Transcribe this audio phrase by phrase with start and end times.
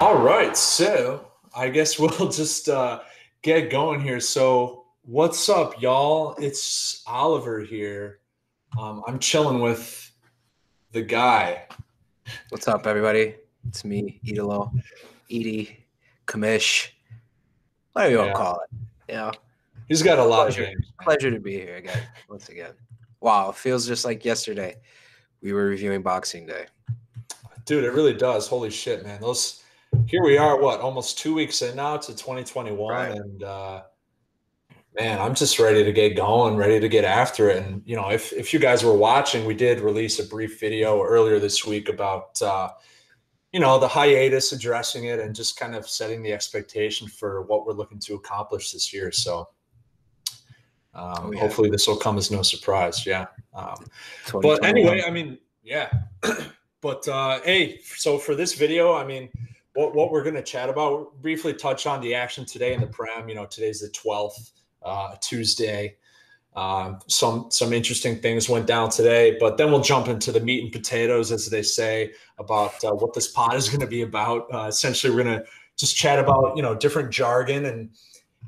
[0.00, 3.00] All right, so I guess we'll just uh,
[3.42, 4.18] get going here.
[4.18, 6.34] So, what's up, y'all?
[6.38, 8.20] It's Oliver here.
[8.78, 10.10] Um, I'm chilling with
[10.92, 11.66] the guy.
[12.48, 13.34] What's up, everybody?
[13.68, 14.72] It's me, Idolo,
[15.30, 15.84] Edie,
[16.26, 16.92] Kamish,
[17.92, 19.12] whatever you want to call it.
[19.12, 19.32] You know,
[19.86, 20.70] He's got a lot of Pleasure.
[20.70, 20.92] games.
[21.02, 22.72] pleasure to be here again, once again.
[23.20, 24.76] Wow, it feels just like yesterday.
[25.42, 26.66] We were reviewing Boxing Day.
[27.66, 28.48] Dude, it really does.
[28.48, 29.20] Holy shit, man.
[29.20, 29.62] Those
[30.06, 32.94] here we are, what, almost two weeks in now to 2021.
[32.94, 33.12] Right.
[33.12, 33.82] And uh
[34.98, 37.64] man, I'm just ready to get going, ready to get after it.
[37.64, 41.02] And you know, if if you guys were watching, we did release a brief video
[41.02, 42.70] earlier this week about uh
[43.52, 47.66] you know the hiatus addressing it and just kind of setting the expectation for what
[47.66, 49.48] we're looking to accomplish this year so
[50.94, 51.40] um, Oh, yeah.
[51.40, 53.84] hopefully this will come as no surprise yeah um,
[54.40, 55.90] but anyway, I mean, yeah.
[56.80, 59.28] but uh, hey, so for this video, I mean,
[59.74, 63.28] what what we're gonna chat about, briefly touch on the action today in the Prem.
[63.28, 65.96] You know, today's the twelfth, uh, Tuesday.
[66.56, 70.64] Um, some some interesting things went down today, but then we'll jump into the meat
[70.64, 74.52] and potatoes, as they say, about uh, what this pod is going to be about.
[74.52, 75.44] Uh, essentially, we're going to
[75.76, 77.90] just chat about you know different jargon and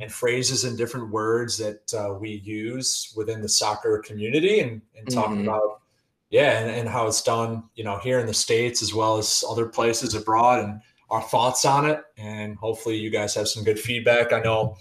[0.01, 5.09] and phrases and different words that uh, we use within the soccer community, and and
[5.09, 5.45] talk Mhm.
[5.45, 5.83] about
[6.31, 9.45] yeah, and, and how it's done, you know, here in the states as well as
[9.49, 10.81] other places abroad, and
[11.13, 12.03] our thoughts on it.
[12.17, 14.33] And hopefully, you guys have some good feedback.
[14.33, 14.77] I know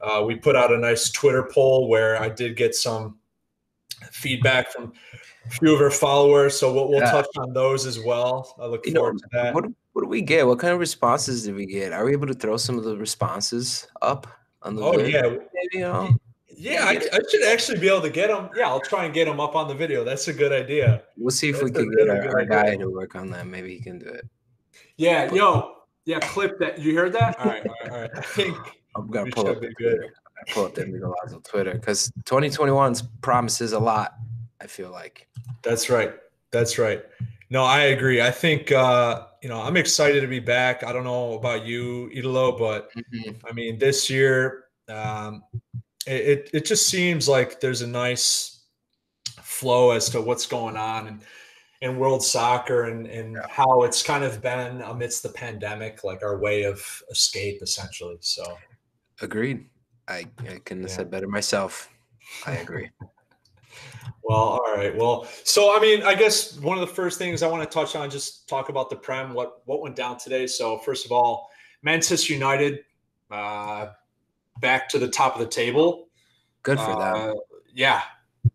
[0.00, 3.18] uh, we put out a nice Twitter poll where I did get some
[4.10, 4.92] feedback from
[5.46, 7.10] a few of our followers, so we'll, we'll Yeah.
[7.12, 8.54] touch on those as well.
[8.58, 9.54] I look You know, forward to that.
[9.54, 10.46] What, what do we get?
[10.46, 11.92] What kind of responses did we get?
[11.92, 14.26] Are we able to throw some of the responses up
[14.62, 15.12] on the Oh vid?
[15.12, 15.40] yeah, Maybe,
[15.72, 16.16] you know?
[16.56, 16.84] yeah.
[16.84, 18.48] I, I should actually be able to get them.
[18.56, 20.04] Yeah, I'll try and get them up on the video.
[20.04, 21.02] That's a good idea.
[21.16, 23.46] We'll see if we That's a can get our, our guy to work on that.
[23.46, 24.26] Maybe he can do it.
[24.96, 26.20] Yeah, yo, yeah.
[26.20, 26.78] Clip that.
[26.78, 27.38] You heard that?
[27.38, 27.92] All right, all right.
[27.92, 28.10] All right.
[28.16, 28.56] I think
[28.96, 29.96] I'm gonna pull should up be the good.
[29.96, 30.14] Twitter.
[30.38, 34.14] I pull up the Amigo on Twitter because 2021's promises a lot.
[34.60, 35.28] I feel like.
[35.62, 36.14] That's right.
[36.50, 37.04] That's right.
[37.50, 38.20] No, I agree.
[38.22, 40.84] I think uh, you know I'm excited to be back.
[40.84, 42.90] I don't know about you, Idolo, but
[43.48, 45.42] I mean this year um,
[46.06, 48.64] it, it it just seems like there's a nice
[49.42, 51.20] flow as to what's going on in,
[51.82, 56.38] in world soccer and and how it's kind of been amidst the pandemic, like our
[56.38, 58.16] way of escape, essentially.
[58.20, 58.44] So
[59.20, 59.68] Agreed.
[60.08, 60.96] I, I couldn't have Yeah.
[60.96, 61.90] said better myself.
[62.46, 62.90] I agree.
[64.28, 64.96] Well, all right.
[64.96, 67.94] Well, so I mean, I guess one of the first things I want to touch
[67.94, 70.48] on, just talk about the Prem, what what went down today.
[70.48, 71.48] So first of all,
[71.82, 72.80] Manchester United
[73.30, 73.90] uh,
[74.60, 76.08] back to the top of the table.
[76.64, 77.16] Good for them.
[77.16, 77.34] Uh,
[77.72, 78.02] yeah,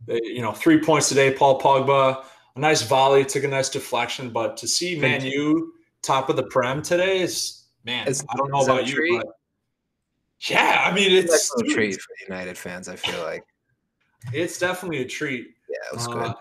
[0.08, 1.34] you know, three points today.
[1.34, 6.29] Paul Pogba, a nice volley, took a nice deflection, but to see Man U top
[6.29, 8.01] of the Prem today is man.
[8.07, 9.28] It's- I don't know is about you, but
[10.50, 12.88] yeah, I mean, It's it's a treat for United fans.
[12.89, 13.45] I feel like.
[14.34, 15.47] it's definitely a treat.
[15.69, 16.34] Yeah, it was Uh,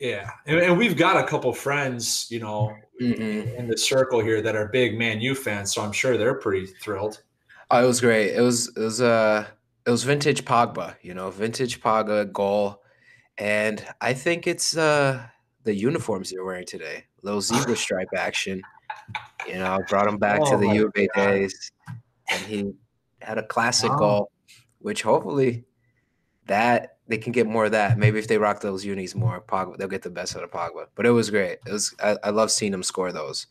[0.00, 3.16] yeah, and, and we've got a couple friends, you know, good.
[3.16, 3.56] Mhm.
[3.58, 6.66] in the circle here that are big Man U fans, so I'm sure they're pretty
[6.66, 7.22] thrilled.
[7.70, 8.34] Oh, it was great.
[8.34, 9.46] It was it was uh
[9.86, 12.82] it was vintage Pogba, you know, vintage Pogba goal,
[13.38, 15.26] and I think it's uh
[15.64, 18.62] the uniforms you're wearing today, little zebra stripe action.
[19.46, 21.72] You know, brought him back to Oh the my U of A days,
[22.30, 22.72] and he
[23.20, 23.98] had a classic Wow.
[23.98, 24.32] goal,
[24.80, 25.64] which hopefully
[26.46, 27.98] that they can get more of that.
[27.98, 30.86] Maybe if they rock those unis more, Pogba they'll get the best out of Pogba.
[30.94, 31.58] But it was great.
[31.66, 33.46] It was I, I love seeing him score those.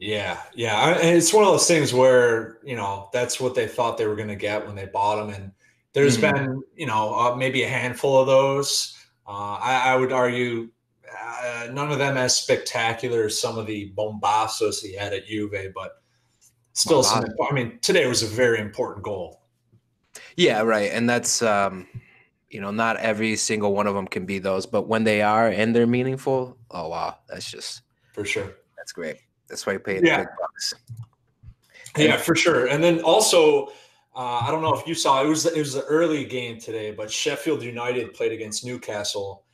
[0.00, 3.66] Yeah, yeah, I, and it's one of those things where you know that's what they
[3.66, 5.52] thought they were going to get when they bought him, and
[5.92, 6.20] there's Mhm.
[6.20, 8.96] been you know uh, maybe a handful of those.
[9.26, 10.70] Uh, I, I would argue
[11.20, 15.72] uh, none of them as spectacular as some of the bombastos he had at Juve,
[15.74, 16.02] but
[16.72, 19.42] still, some, I mean, today was a very important goal.
[20.36, 20.90] Yeah, right.
[20.92, 21.86] And that's um,
[22.50, 25.48] you know, not every single one of them can be those, but when they are
[25.48, 27.82] and they're meaningful, oh wow, that's just
[28.12, 28.54] For sure.
[28.76, 29.16] that's great.
[29.48, 30.18] That's why you pay the Yeah.
[30.18, 30.74] big bucks.
[31.96, 32.66] Yeah, for sure.
[32.66, 33.68] And then also,
[34.14, 36.90] uh, I don't know if you saw it was it was an early game today,
[36.90, 39.44] but Sheffield United played against Newcastle,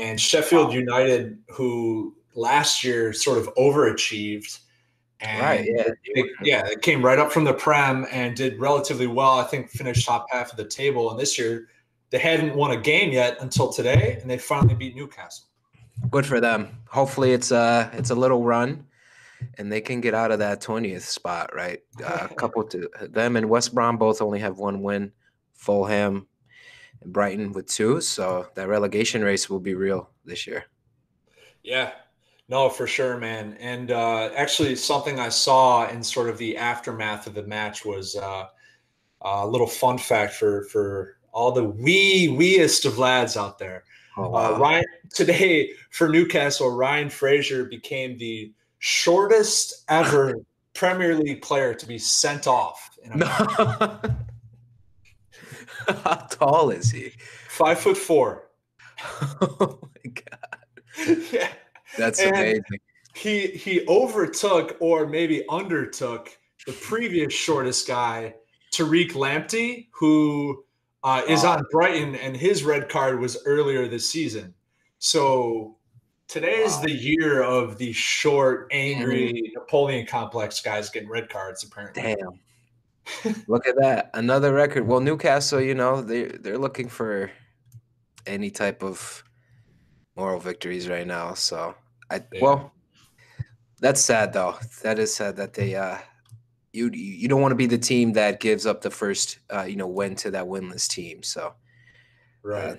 [0.00, 4.60] and Sheffield United, who last year sort of overachieved,
[5.20, 5.88] and Right, yeah.
[6.14, 9.38] they, yeah, it came right up from the Prem and did relatively well.
[9.38, 11.68] I think finished top half of the table, and this year
[12.10, 15.46] they hadn't won a game yet until today, and they finally beat Newcastle.
[16.10, 16.78] Good for them.
[16.88, 18.86] Hopefully it's a it's a little run
[19.58, 21.80] and they can get out of that 20th spot, right?
[22.04, 25.12] Uh, a couple to them and West Brom both only have one win.
[25.54, 26.26] Fulham
[27.06, 30.66] Brighton with two, so that relegation race will be real this year.
[31.62, 31.92] Yeah.
[32.48, 33.56] No, for sure, man.
[33.60, 38.16] And uh, actually, something I saw in sort of the aftermath of the match was
[38.16, 38.46] uh,
[39.22, 43.84] a little fun fact for for all the wee weeest of lads out there.
[44.18, 44.54] Oh, uh, wow.
[44.54, 44.84] uh, Ryan
[45.14, 50.34] today for Newcastle, Ryan Fraser became the shortest ever
[50.74, 52.90] Premier League player to be sent off.
[56.04, 57.12] How tall is he?
[57.48, 58.48] Five foot four.
[59.40, 61.18] oh my god!
[61.32, 61.48] yeah,
[61.96, 62.80] that's and amazing.
[63.14, 66.30] He he overtook or maybe undertook
[66.66, 68.34] the previous shortest guy,
[68.72, 70.64] Tariq Lamptey, who
[71.04, 74.54] uh, is on Brighton, and his red card was earlier this season.
[74.98, 75.76] So
[76.28, 76.82] today is wow.
[76.82, 79.52] the year of the short, angry.
[79.54, 81.64] Napoleon complex guys getting red cards.
[81.64, 82.40] Apparently, damn.
[83.46, 84.86] Look at that, another record.
[84.86, 87.30] Well, Newcastle, you know, they they're looking for
[88.26, 89.24] any type of
[90.16, 91.34] moral victories right now.
[91.34, 91.74] So
[92.10, 92.40] I yeah.
[92.40, 92.72] well,
[93.80, 94.56] that's sad though.
[94.82, 95.98] That is sad that they uh
[96.72, 99.76] you you don't want to be the team that gives up the first uh, you
[99.76, 101.22] know win to that winless team.
[101.22, 102.64] So uh, right.
[102.64, 102.76] Uh,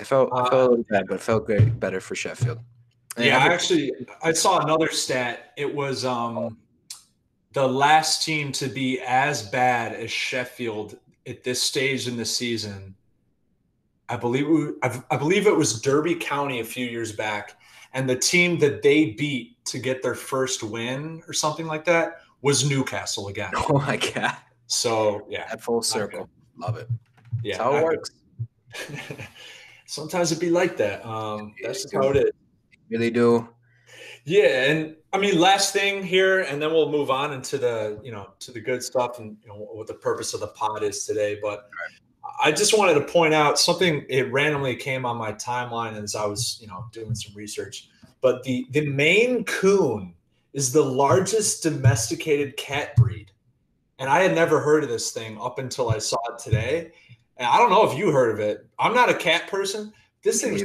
[0.00, 2.58] I felt, uh, I felt a little bad, but felt great better for Sheffield.
[3.16, 3.92] And yeah, actually
[4.22, 5.52] I saw another stat.
[5.56, 6.58] It was um
[7.54, 12.94] the last team to be as bad as Sheffield at this stage in the season.
[14.08, 14.46] I believe
[14.82, 17.56] I believe it was Derby County a few years back,
[17.94, 22.20] and the team that they beat to get their first win or something like that
[22.42, 23.52] was Newcastle again.
[23.68, 24.36] Oh my god!
[24.66, 26.28] So yeah, at full circle,
[26.58, 26.88] love it.
[27.42, 28.10] Yeah, that's how it works.
[29.86, 31.06] Sometimes it be like that.
[31.06, 32.30] Um, that's how it is.
[32.90, 33.48] Really do.
[34.24, 38.10] Yeah, and I mean, last thing here, and then we'll move on into the you
[38.10, 41.04] know to the good stuff and you know what the purpose of the pod is
[41.04, 41.38] today.
[41.42, 41.68] But
[42.42, 44.06] I just wanted to point out something.
[44.08, 47.88] It randomly came on my timeline as I was you know doing some research.
[48.22, 50.14] But the the Maine Coon
[50.54, 53.30] is the largest domesticated cat breed.
[53.98, 56.92] And I had never heard of this thing up until I saw it today.
[57.36, 58.66] And I don't know if you heard of it.
[58.78, 59.92] I'm not a cat person.
[60.22, 60.62] This thing is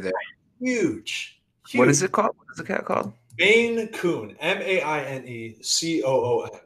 [0.59, 1.79] huge, huge.
[1.79, 2.35] What is it called?
[2.37, 3.11] What is the cat called?
[3.39, 4.35] Maine Coon.
[4.39, 6.59] M A I N E C O O N.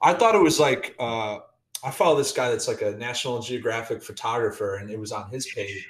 [0.00, 1.38] I thought it was like uh,
[1.84, 5.46] I follow this guy that's like a National Geographic photographer, and it was on his
[5.46, 5.86] page.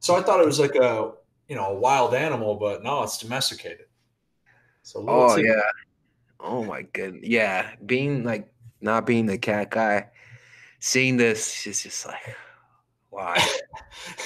[0.00, 1.12] So I thought it was like a
[1.48, 3.86] you know a wild animal, but no, it's domesticated.
[4.82, 5.60] So oh yeah,
[6.42, 7.22] Oh my goodness.
[7.24, 7.70] Yeah.
[7.86, 10.08] Being like not being the cat guy,
[10.80, 12.36] seeing this is just like
[13.10, 13.34] wow.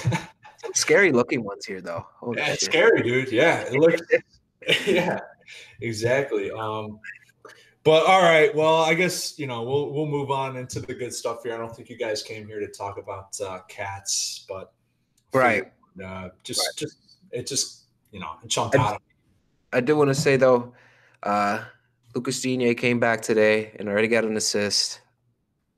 [0.74, 2.06] Scary looking ones here though.
[2.18, 3.30] Holy yeah, it's scary, dude.
[3.30, 3.60] Yeah.
[3.60, 4.00] It looks
[4.86, 5.20] yeah,
[5.80, 6.50] exactly.
[6.50, 6.98] Um
[7.86, 11.14] but all right, well, I guess you know we'll we'll move on into the good
[11.14, 11.54] stuff here.
[11.54, 14.72] I don't think you guys came here to talk about uh, cats, but
[15.32, 15.70] right,
[16.04, 16.76] uh, just right.
[16.76, 16.96] just
[17.30, 19.02] it just you know jumped I, out.
[19.72, 20.74] I do want to say though,
[21.22, 21.62] uh,
[22.12, 25.00] Lucas Digne came back today and already got an assist.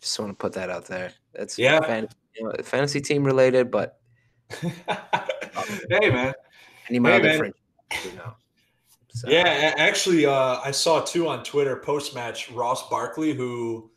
[0.01, 1.13] Just want to put that out there.
[1.35, 4.01] That's yeah, fantasy, you know, fantasy team related, but
[4.63, 6.33] hey man,
[6.89, 7.55] any my hey, other friends,
[8.07, 8.33] you know.
[9.19, 9.29] So.
[9.29, 12.51] Yeah, actually, uh, I saw two on Twitter post match.
[12.53, 13.91] Ross Barkley, who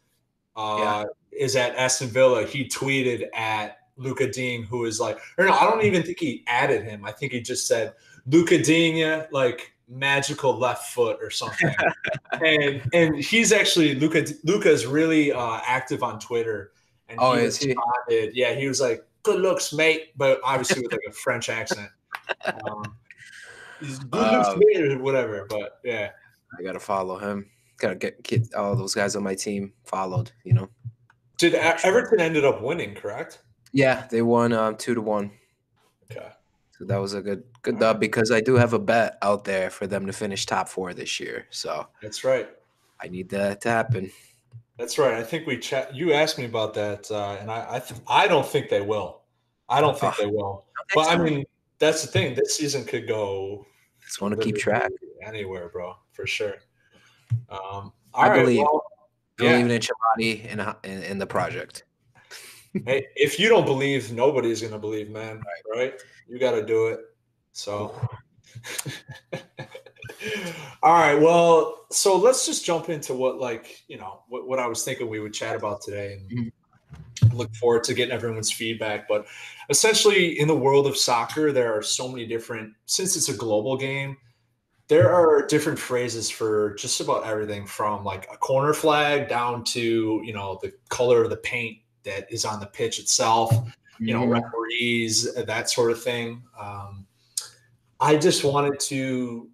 [0.55, 1.45] uh, yeah.
[1.45, 5.69] is at Aston Villa, he tweeted at Luca Digne, who is like, or no, I
[5.69, 7.05] don't even think he added him.
[7.05, 7.93] I think he just said
[8.25, 11.71] Luca Digne, like magical left foot or something.
[12.43, 16.71] and and he's actually Luca Luca's really uh, active on Twitter.
[17.09, 17.75] And oh, he is he?
[18.09, 21.89] Yeah, he was like, "Good looks, mate," but obviously with like a French accent.
[22.45, 22.95] Um,
[23.81, 25.45] he's good uh, looks, or whatever.
[25.49, 26.11] But yeah,
[26.57, 27.49] I gotta follow him.
[27.77, 30.31] Gotta get, get all those guys on my team followed.
[30.43, 30.69] You know.
[31.37, 32.93] Did Everton ended up winning?
[32.93, 33.39] Correct.
[33.71, 35.31] Yeah, they won um, two to one.
[36.11, 36.29] Okay.
[36.77, 39.69] So that was a good good dub because I do have a bet out there
[39.69, 41.47] for them to finish top four this year.
[41.49, 42.49] So that's right.
[42.99, 44.11] I need that to happen.
[44.77, 45.13] That's right.
[45.13, 45.95] I think we chat.
[45.95, 49.21] You asked me about that, uh, and I I, th- I, don't think they will.
[49.69, 50.65] I don't think they will.
[50.95, 51.45] But I mean,
[51.77, 52.33] that's the thing.
[52.33, 53.65] This season could go.
[54.11, 54.91] Just want to keep track
[55.25, 56.55] anywhere, bro, for sure.
[57.47, 58.57] Um, I right, believe.
[58.57, 58.83] Well,
[59.37, 59.75] believe yeah.
[59.75, 60.45] in Chamati
[60.83, 61.85] in, in in the project.
[62.85, 65.37] hey, if you don't believe, nobody's gonna believe, man.
[65.37, 65.77] Right?
[65.77, 65.93] right?
[66.27, 66.99] You got to do it.
[67.53, 67.95] So,
[70.83, 71.15] all right.
[71.15, 75.07] Well, so let's just jump into what, like, you know, what, what I was thinking
[75.07, 76.47] we would chat about today and mm-hmm.
[77.33, 79.07] Look forward to getting everyone's feedback.
[79.07, 79.27] But
[79.69, 83.77] essentially, in the world of soccer, there are so many different, since it's a global
[83.77, 84.17] game,
[84.87, 90.21] there are different phrases for just about everything from like a corner flag down to,
[90.23, 93.53] you know, the color of the paint that is on the pitch itself
[94.01, 96.41] you know, referees, that sort of thing.
[96.59, 97.05] Um,
[97.99, 99.47] I just wanted to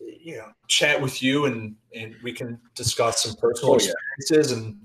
[0.00, 3.92] you know chat with you and and we can discuss some personal oh, yeah.
[4.18, 4.76] experiences and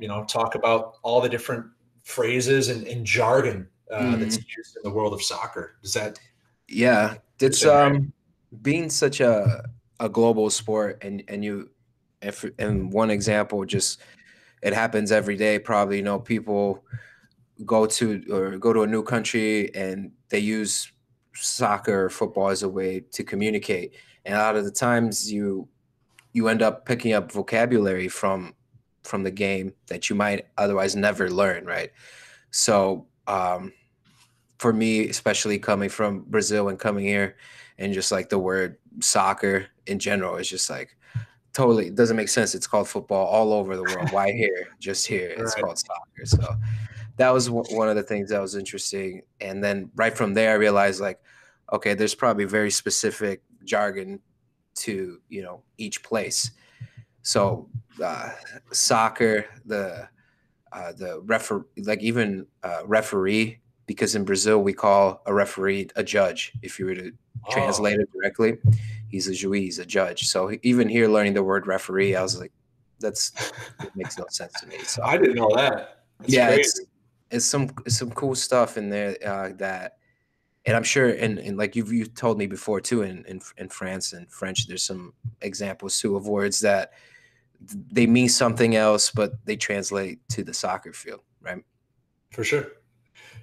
[0.00, 1.66] you know talk about all the different
[2.04, 4.20] phrases and, and jargon uh, mm-hmm.
[4.20, 5.76] that's used in the world of soccer.
[5.82, 6.18] Does that?
[6.68, 8.12] Yeah, it's um
[8.62, 9.64] being such a
[9.98, 11.70] a global sport, and and you,
[12.22, 14.00] if and one example, just
[14.62, 15.58] it happens every day.
[15.58, 16.84] Probably, you know, people
[17.64, 20.90] go to or go to a new country and they use
[21.34, 25.68] soccer football as a way to communicate and a lot of the times you
[26.32, 28.54] you end up picking up vocabulary from
[29.02, 31.90] from the game that you might otherwise never learn right
[32.50, 33.72] so um
[34.58, 37.36] for me especially coming from brazil and coming here
[37.78, 40.96] and just like the word soccer in general is just like
[41.52, 45.06] totally it doesn't make sense it's called football all over the world why here just
[45.06, 45.64] here it's right.
[45.64, 46.56] called soccer so
[47.20, 49.20] that was one of the things that was interesting.
[49.42, 51.20] And then right from there, I realized like,
[51.70, 54.20] okay, there's probably very specific jargon
[54.76, 56.52] to you know each place.
[57.22, 57.68] So
[58.02, 58.30] uh,
[58.72, 60.08] soccer, the
[60.72, 66.02] uh, the refer like even uh, referee because in Brazil we call a referee a
[66.04, 66.52] judge.
[66.62, 67.12] If you were to
[67.46, 67.52] oh.
[67.52, 68.58] translate it directly,
[69.08, 70.28] he's a juiz, a judge.
[70.28, 72.52] So even here, learning the word referee, I was like,
[73.00, 73.32] that's
[73.80, 74.78] it makes no sense to me.
[74.84, 76.04] So I didn't know that.
[76.20, 76.80] That's yeah, it's,
[77.30, 79.96] it's some it's some cool stuff in there uh, that,
[80.66, 83.68] and I'm sure, and, and like you've you told me before too, in, in in
[83.68, 86.92] France and French, there's some examples too of words that
[87.60, 91.62] they mean something else, but they translate to the soccer field, right?
[92.32, 92.66] For sure.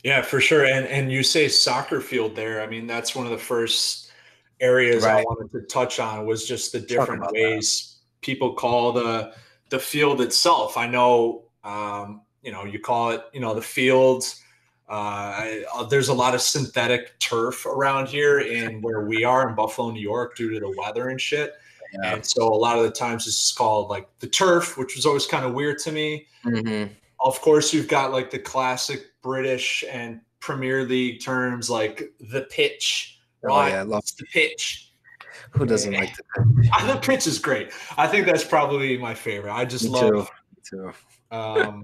[0.04, 0.66] Yeah, for sure.
[0.66, 2.62] And and you say soccer field there.
[2.62, 4.12] I mean, that's one of the first
[4.60, 5.20] areas right.
[5.20, 8.26] I wanted to touch on was just the different ways that.
[8.26, 9.34] people call the
[9.70, 10.78] the field itself.
[10.78, 14.42] I know um, you know, you call it, you know, the fields.
[14.88, 19.54] Uh, uh, there's a lot of synthetic turf around here in where we are in
[19.54, 21.56] Buffalo, New York, due to the weather and shit.
[22.02, 22.16] Yeah.
[22.16, 25.26] And so a lot of the times it's called like the turf, which was always
[25.26, 26.28] kind of weird to me.
[26.46, 26.94] Mm-hmm.
[27.20, 33.20] Of course, you've got like the classic British and Premier League terms like the pitch.
[33.44, 34.92] Oh yeah, I love the pitch.
[35.52, 36.24] Who doesn't like the
[36.62, 36.72] pitch?
[36.86, 37.72] the pitch is great.
[37.98, 39.54] I think that's probably my favorite.
[39.54, 40.30] I just me love.
[40.64, 40.94] Too.
[41.32, 41.36] Too.
[41.36, 41.84] Um,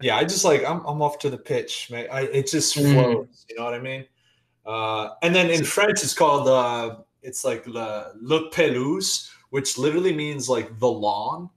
[0.00, 2.06] yeah, I just like I'm I'm off to the pitch, man.
[2.12, 2.92] I, it just mm.
[2.92, 3.26] flows.
[3.26, 3.44] Mm.
[3.50, 4.04] You know what I mean?
[4.66, 10.12] Uh, and then in French, it's called uh, it's like the le pelouse, which literally
[10.12, 11.50] means like the lawn.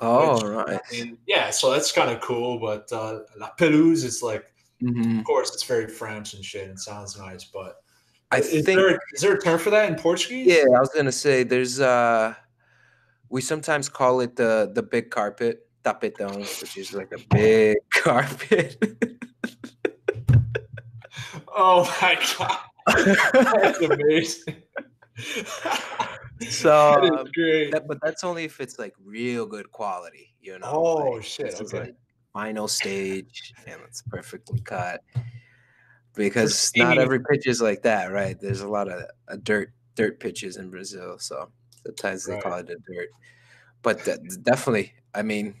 [0.00, 0.80] Oh which, right.
[0.90, 2.58] I mean, yeah, so that's kind of cool.
[2.58, 4.44] But uh, la pelouse is like,
[4.82, 5.18] mm-hmm.
[5.20, 7.44] of course, it's very French and shit, and sounds nice.
[7.44, 7.76] But
[8.30, 10.46] I is think there, is there a term for that in Portuguese?
[10.46, 12.34] Yeah, I was gonna say there's uh,
[13.28, 18.82] we sometimes call it the the big carpet tapetão, which is like a big carpet.
[21.54, 22.58] oh my god,
[23.54, 24.56] that's amazing.
[25.18, 25.28] So,
[26.40, 27.28] that um,
[27.70, 30.66] that, but that's only if it's like real good quality, you know.
[30.66, 31.60] Oh like, shit!
[31.60, 31.80] Okay.
[31.80, 31.94] Like
[32.32, 35.00] final stage, and it's perfectly cut.
[36.16, 38.38] Because not every pitch is like that, right?
[38.38, 41.48] There's a lot of uh, dirt dirt pitches in Brazil, so
[41.84, 43.08] sometimes they call it a dirt.
[43.82, 44.08] But
[44.42, 45.54] definitely, I mean,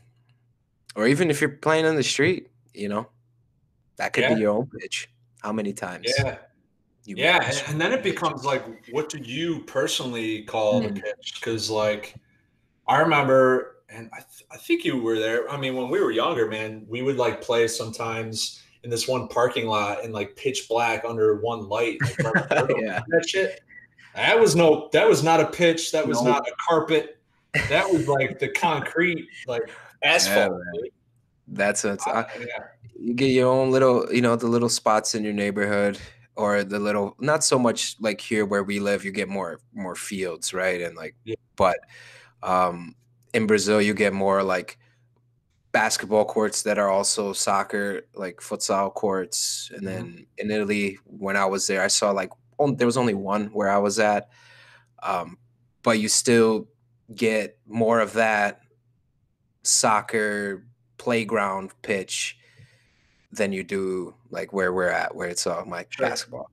[0.94, 3.08] or even if you're playing on the street, you know,
[3.96, 4.34] that could yeah.
[4.34, 5.08] be your own pitch.
[5.42, 6.12] How many times?
[6.18, 6.38] Yeah.
[7.04, 7.52] Yeah.
[7.68, 10.94] And then it becomes like, what do you personally call mm.
[10.94, 11.34] the pitch?
[11.36, 12.14] Because, like,
[12.88, 15.48] I remember, and I, th- I think you were there.
[15.50, 19.28] I mean, when we were younger, man, we would like play sometimes in this one
[19.28, 21.98] parking lot in like pitch black under one light.
[22.22, 22.34] Like,
[22.78, 23.00] yeah.
[23.08, 23.60] That shit.
[24.14, 25.90] That was no, that was not a pitch.
[25.90, 27.18] That was not a carpet.
[27.68, 29.62] That was like the concrete, like
[30.02, 30.60] asphalt.
[30.74, 30.88] Yeah,
[31.48, 32.06] That's what's.
[32.06, 32.64] Uh, yeah.
[32.96, 35.98] You get your own little, you know, the little spots in your neighborhood,
[36.36, 37.16] or the little.
[37.18, 39.04] Not so much like here where we live.
[39.04, 40.80] You get more more fields, right?
[40.80, 41.36] And like, yeah.
[41.56, 41.78] but
[42.42, 42.94] um,
[43.32, 44.78] in Brazil, you get more like
[45.72, 49.70] basketball courts that are also soccer, like futsal courts.
[49.74, 49.94] And mm-hmm.
[49.94, 53.46] then in Italy, when I was there, I saw like oh, there was only one
[53.46, 54.28] where I was at,
[55.02, 55.38] um,
[55.82, 56.68] but you still
[57.14, 58.60] get more of that
[59.62, 60.66] soccer
[60.98, 62.38] playground pitch
[63.34, 66.08] than you do like where we're at, where it's all like sure.
[66.08, 66.50] basketball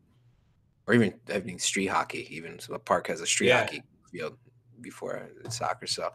[0.88, 2.28] or even I mean street hockey.
[2.30, 3.62] Even so, a park has a street yeah.
[3.62, 4.38] hockey field
[4.82, 5.88] before soccer.
[5.88, 6.12] So,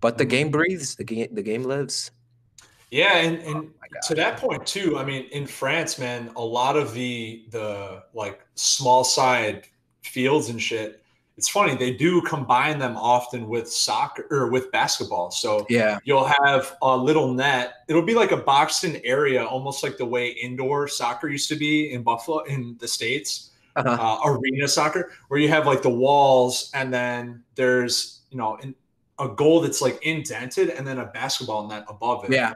[0.00, 0.30] but the mm-hmm.
[0.30, 0.96] game breathes.
[0.96, 2.10] The game the game lives.
[2.90, 4.98] Yeah, and, and oh to that point too.
[4.98, 9.66] I mean, in France, man, a lot of the the like small side
[10.02, 11.02] fields and shit
[11.36, 16.24] it's funny they do combine them often with soccer or with basketball so yeah you'll
[16.44, 20.28] have a little net it'll be like a boxed in area almost like the way
[20.28, 25.48] indoor soccer used to be in buffalo in the states uh, arena soccer, where you
[25.48, 28.74] have like the walls and then there's you know in,
[29.18, 32.32] a goal that's like indented and then a basketball net above it.
[32.32, 32.52] Yeah.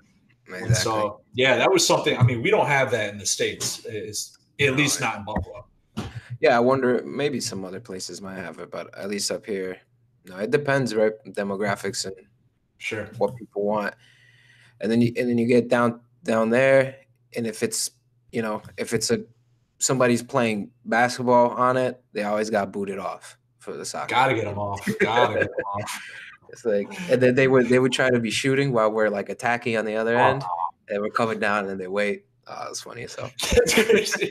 [0.46, 0.74] And Exactly.
[0.74, 2.16] so yeah, that was something.
[2.18, 3.84] I mean, we don't have that in the states.
[3.84, 5.66] Is at No, least not in Buffalo.
[6.40, 9.78] Yeah, I wonder maybe some other places might have it, but at least up here,
[10.24, 11.12] no, it depends, right?
[11.26, 12.14] Demographics and
[12.78, 13.04] Sure.
[13.18, 13.94] what people want.
[14.80, 16.96] And then you and then you get down down there,
[17.36, 17.90] and if it's
[18.32, 19.22] you know, if it's a
[19.78, 24.14] somebody's playing basketball on it, they always got booted off for the soccer.
[24.14, 24.80] Gotta get them off.
[25.00, 26.02] Gotta get them off.
[26.48, 29.28] It's like and then they would they would try to be shooting while we're like
[29.28, 30.42] attacking on the other end.
[30.88, 32.24] And we're coming down and they wait.
[32.46, 33.30] Oh, it's funny as hell.
[33.54, 34.30] That's crazy.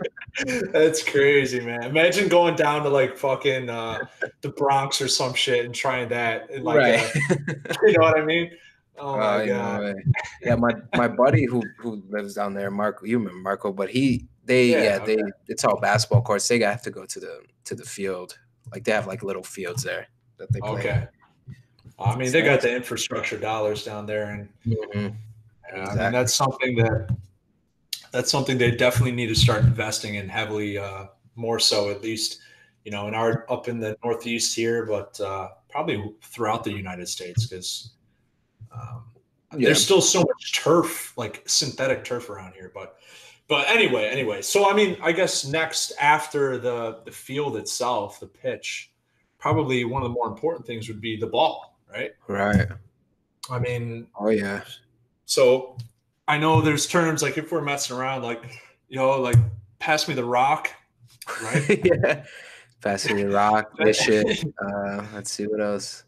[0.72, 1.84] That's crazy, man.
[1.84, 4.00] Imagine going down to like fucking uh,
[4.42, 6.50] the Bronx or some shit and trying that.
[6.50, 7.00] And like, right.
[7.00, 8.52] uh, you know what I mean?
[8.98, 9.82] Oh my yeah, god.
[9.82, 9.96] right.
[10.42, 14.28] yeah, my my buddy who who lives down there, Marco, you remember Marco, but he
[14.44, 16.48] they Yeah, yeah, they it's all basketball courts.
[16.48, 18.38] They have to go to the to the field.
[18.74, 20.72] Like they have like little fields there that they play.
[20.72, 21.08] Okay.
[21.98, 25.16] I mean, they got the infrastructure dollars down there, and Mhm.
[25.74, 27.10] yeah, I mean that's something that
[28.12, 32.40] that's something they definitely need to start investing in heavily, uh, more so at least,
[32.84, 37.08] you know, in our up in the Northeast here, but uh, probably throughout the United
[37.08, 37.92] States because
[38.72, 39.06] um,
[39.54, 39.68] Yeah.
[39.68, 42.72] there's still so much turf, like synthetic turf around here.
[42.74, 42.98] But
[43.48, 48.28] but anyway, anyway, so I mean, I guess next after the the field itself, the
[48.28, 48.92] pitch,
[49.40, 52.12] probably one of the more important things would be the ball, right?
[52.28, 52.68] Right.
[53.50, 54.62] I mean, Oh yeah.
[55.26, 55.78] so
[56.30, 58.44] I know there's terms like if we're messing around, like
[58.88, 59.36] you know, like
[59.80, 60.70] pass me the rock,
[61.42, 61.82] right?
[61.84, 62.24] yeah.
[62.82, 64.46] pass me the rock, this shit.
[64.62, 66.04] Uh, let's see what else.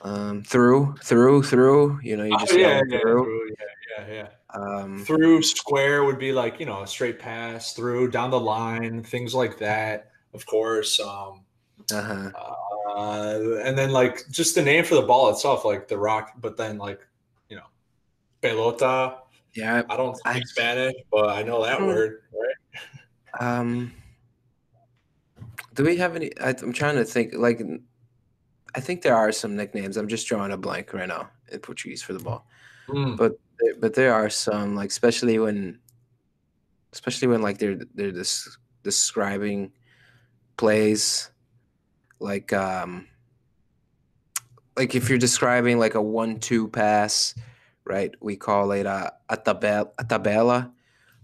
[0.00, 2.00] Um, through, through, through.
[2.02, 3.24] You know, you Oh, just yeah, yell yeah, through.
[3.24, 4.28] through, yeah, yeah, yeah.
[4.54, 9.02] Um, Through square would be like you know a straight pass through down the line,
[9.02, 10.10] things like that.
[10.32, 11.42] Of course, um,
[11.92, 12.30] uh-huh.
[12.88, 16.32] uh, and then like just the name for the ball itself, like the rock.
[16.40, 17.06] But then like
[18.42, 19.18] pelota.
[19.54, 19.82] Yeah.
[19.88, 21.86] I don't speak I- Spanish, but I know that Hmm.
[21.86, 23.40] word, right?
[23.40, 23.92] Um,
[25.74, 26.36] do we have any?
[26.38, 27.34] I, I'm trying to think.
[27.34, 27.62] Like,
[28.74, 29.96] I think there are some nicknames.
[29.96, 32.46] I'm just drawing a blank right now in Portuguese for the ball.
[32.88, 33.36] Mm, But
[33.80, 35.78] but there are some like, especially when,
[36.92, 38.50] especially when like they're they're des-
[38.82, 39.72] describing
[40.58, 41.30] plays,
[42.18, 43.06] like um,
[44.76, 47.34] like if you're describing like a one-two pass,
[47.84, 48.14] right?
[48.20, 50.70] We call it a a tabela, a tabela,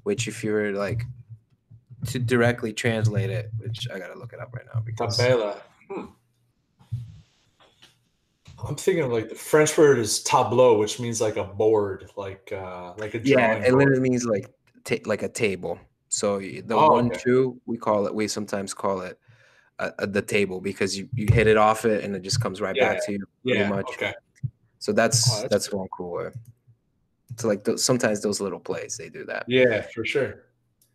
[0.02, 1.04] which if you were like
[2.06, 5.60] to directly translate it, which I gotta look it up right now because Tabela.
[5.90, 6.04] Hmm.
[8.66, 12.52] I'm thinking of like the French word is tableau, which means like a board, like
[12.52, 13.74] uh like a yeah, it board.
[13.74, 14.50] literally means like
[14.84, 15.78] ta- like a table.
[16.08, 17.20] So the Oh, one okay.
[17.22, 18.14] two we call it.
[18.14, 19.18] We sometimes call it
[19.78, 22.60] uh, uh, the table because you, you hit it off it and it just comes
[22.60, 23.24] right Yeah, back to you.
[23.44, 23.86] pretty much.
[23.92, 24.14] Okay.
[24.78, 26.30] So that's Oh, that's that's, one cool way.
[27.36, 29.44] So like those, sometimes those little plays they do that.
[29.48, 30.44] Yeah, for sure.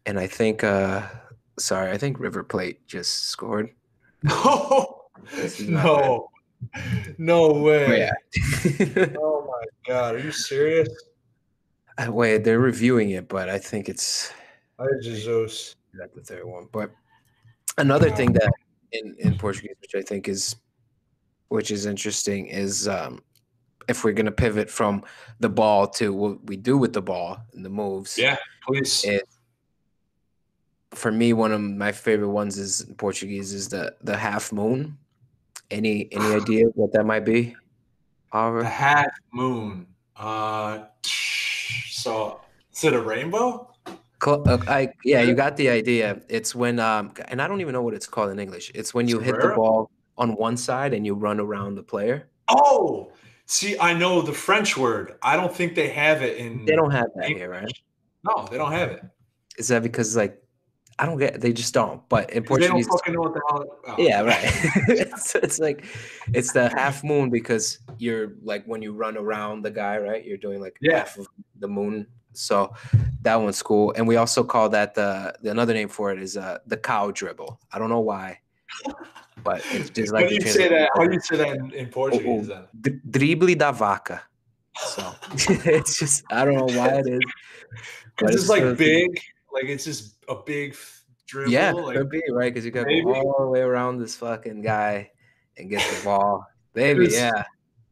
[0.05, 1.07] And I think uh
[1.59, 3.69] sorry, I think River Plate just scored.
[4.23, 4.99] No.
[5.35, 6.29] This No.
[7.17, 7.85] No way.
[7.87, 7.91] Oh,
[8.95, 9.05] yeah.
[9.17, 10.15] Oh my god.
[10.15, 10.89] Are you serious?
[11.97, 14.31] Uh, Wait, they're reviewing it, but I think it's
[14.79, 15.75] Ay, Jesus.
[15.93, 16.67] That's the third one.
[16.71, 16.91] But
[17.77, 18.15] another Wow.
[18.15, 18.49] thing that
[18.91, 20.55] in, in Portuguese, which I think is
[21.49, 23.21] which is interesting, is um,
[23.87, 25.03] if we're gonna pivot from
[25.39, 28.17] the ball to what we do with the ball and the moves.
[28.17, 29.03] Yeah, please.
[29.03, 29.27] It,
[30.91, 34.97] for me, one of my favorite ones is in Portuguese is the the half moon.
[35.71, 37.55] Any any idea what that might be?
[38.31, 39.87] The half moon.
[40.15, 42.41] Uh so
[42.73, 43.69] is it a rainbow?
[44.25, 46.21] Uh, I yeah, you got the idea.
[46.29, 48.71] It's when um, and I don't even know what it's called in English.
[48.73, 52.29] It's when you hit the ball on one side and you run around the player.
[52.47, 53.11] Oh,
[53.45, 55.15] see, I know the French word.
[55.21, 56.65] I don't think they have it in.
[56.65, 57.71] They don't have that here, right?
[58.23, 59.03] No, they don't have it.
[59.57, 60.41] Is that because like
[60.99, 62.07] I don't get they just don't.
[62.09, 63.79] But in 'Cause They don't Portuguese, fucking know what the hell.
[63.87, 63.95] oh.
[63.97, 64.39] yeah, right.
[64.87, 65.85] it's, it's like
[66.33, 70.23] it's the half moon because you're like when you run around the guy, right?
[70.23, 70.99] You're doing like Yeah.
[70.99, 71.27] half of
[71.59, 72.07] the moon.
[72.35, 72.73] So
[73.21, 73.93] that one's cool.
[73.95, 77.11] And we also call that the, the another name for it is uh the cow
[77.11, 77.59] dribble.
[77.71, 78.39] I don't know why,
[79.43, 80.89] but it's just How do you say that?
[80.95, 82.63] How do you say that in, in Portuguese then?
[82.79, 84.23] D- drible da vaca.
[84.77, 87.19] So it's just I don't know why it is.
[88.17, 89.19] Because it's like big,
[89.53, 90.75] like it's just a big
[91.27, 91.51] dribble.
[91.51, 93.03] Yeah, like, could be right because you got maybe.
[93.03, 95.11] go all the way around this fucking guy
[95.57, 96.45] and get the ball.
[96.75, 97.43] Maybe, yeah.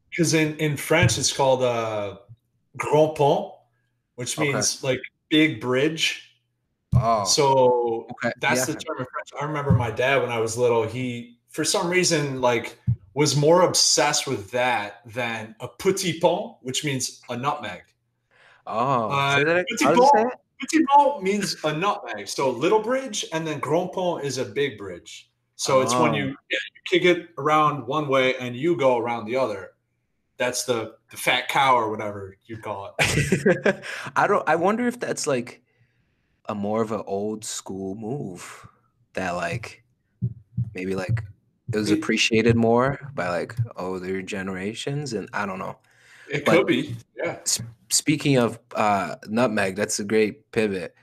[0.09, 2.17] because in in French it's called uh,
[2.77, 3.53] grand pont,
[4.15, 4.51] which Okay.
[4.51, 6.35] means like big bridge.
[6.95, 8.31] Oh, So okay.
[8.41, 8.73] that's yeah.
[8.73, 9.29] the term in French.
[9.39, 12.77] I remember my dad when I was little, he for some reason like
[13.13, 17.81] was more obsessed with that than a petit pont, which means a nutmeg.
[18.65, 22.27] Oh, Uh, petit how does it say pont, petit pont means a nutmeg.
[22.27, 25.29] So little bridge and then grand pont is a big bridge.
[25.57, 26.15] So it's when Oh.
[26.15, 29.71] you, yeah, you kick it around one way and you go around the other.
[30.37, 33.83] That's the the fat cow or whatever you call it.
[34.15, 34.47] I don't.
[34.49, 35.61] I wonder if that's like
[36.45, 38.65] a more of an old school move
[39.13, 39.83] that like
[40.73, 41.21] maybe like
[41.73, 45.77] it was appreciated more by like older generations, and I don't know.
[46.29, 46.95] It But- could be.
[47.15, 47.39] Yeah.
[47.89, 50.95] Speaking of uh, nutmeg, that's a great pivot.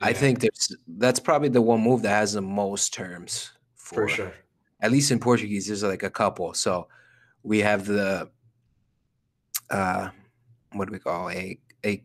[0.00, 4.08] I think there's that's probably the one move that has the most terms for, for
[4.08, 4.34] sure.
[4.80, 6.52] At least in Portuguese, there's like a couple.
[6.52, 6.88] So
[7.42, 8.28] we have the
[9.70, 10.10] uh,
[10.72, 12.04] what do we call a a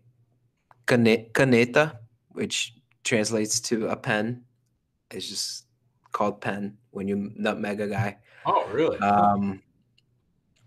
[0.88, 1.98] caneta,
[2.30, 4.44] which translates to a pen.
[5.12, 5.66] It's just
[6.14, 8.18] called pen when you nutmeg a guy.
[8.46, 8.98] Oh, really?
[9.00, 9.62] Um,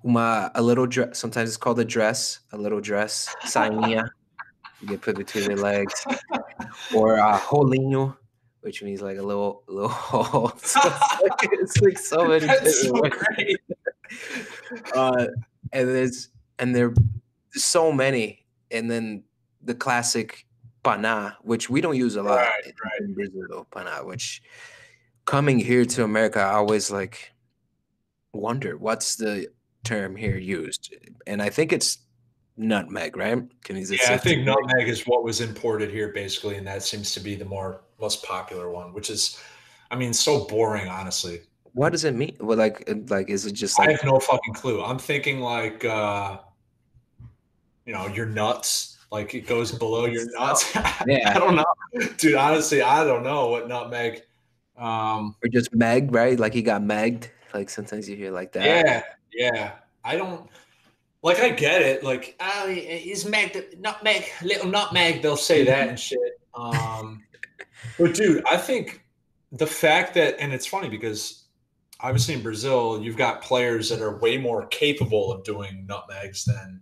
[0.04, 1.18] uma, a little dress.
[1.18, 2.40] Sometimes it's called a dress.
[2.52, 3.34] A little dress.
[3.44, 4.08] Saininha.
[4.80, 6.04] you get put between your legs.
[6.94, 8.16] Or uh, rolinho,
[8.62, 10.52] which means like a little little hole.
[10.62, 13.58] So it's, like, it's like so many That's so great.
[14.94, 15.26] uh,
[15.72, 16.94] and there's and there
[17.52, 19.24] there's so many, and then
[19.62, 20.46] the classic
[20.82, 23.00] pana, which we don't use a lot Right, in, right.
[23.00, 24.42] in Brazil, pana, which
[25.24, 27.32] coming here to America, I always like
[28.32, 29.48] wonder what's the
[29.84, 30.94] term here used,
[31.26, 31.98] and I think it's
[32.56, 33.42] nutmeg, right?
[33.64, 37.12] Can you Yeah, I think nutmeg is what was imported here basically, and that seems
[37.14, 39.40] to be the more most popular one, which is,
[39.90, 41.42] I mean, so boring, honestly.
[41.74, 42.36] What does it mean?
[42.40, 44.82] Well, like, uh, like, is it just Like, I have no fucking clue.
[44.82, 46.38] I'm thinking like, uh,
[47.86, 50.74] you know, your nuts, like it goes below your nuts.
[51.06, 51.34] Yeah.
[51.34, 51.64] I don't know,
[52.18, 52.34] dude.
[52.34, 54.22] Honestly, I don't know what nutmeg.
[54.76, 56.38] Um, or just meg, right?
[56.38, 57.28] Like he got megged.
[57.54, 58.64] Like sometimes you hear like that.
[58.64, 59.72] yeah, yeah.
[60.04, 60.48] I don't
[61.22, 61.38] like.
[61.40, 62.02] I get it.
[62.02, 65.22] Like, oh, he's meg, the nutmeg, little nutmeg.
[65.22, 66.18] They'll say that and shit.
[66.54, 67.22] Um,
[67.98, 69.04] but dude, I think
[69.52, 71.44] the fact that, and it's funny because
[72.00, 76.80] obviously in Brazil, you've got players that are way more capable of doing nutmegs than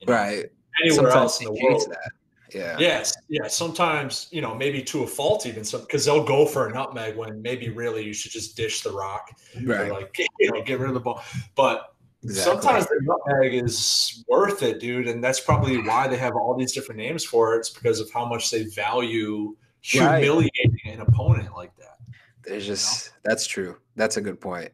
[0.00, 0.44] you know, Right.
[0.82, 1.86] anywhere Sometimes else in the world.
[1.90, 2.12] that.
[2.54, 2.76] Yeah.
[2.78, 3.48] Yes, yeah.
[3.48, 7.16] Sometimes you know, maybe to a fault, even some because they'll go for a nutmeg
[7.16, 9.30] when maybe really you should just dish the rock,
[9.62, 9.90] Right.
[9.90, 11.22] like you know, get rid of the ball.
[11.54, 12.62] But Exactly.
[12.62, 16.72] sometimes the nutmeg is worth it, dude, and that's probably why they have all these
[16.72, 17.58] different names for it.
[17.58, 19.56] It's because of how much they value
[19.98, 20.22] Right.
[20.22, 21.98] humiliating an opponent like that.
[22.44, 23.76] There's just that's true.
[23.96, 24.70] That's a good point.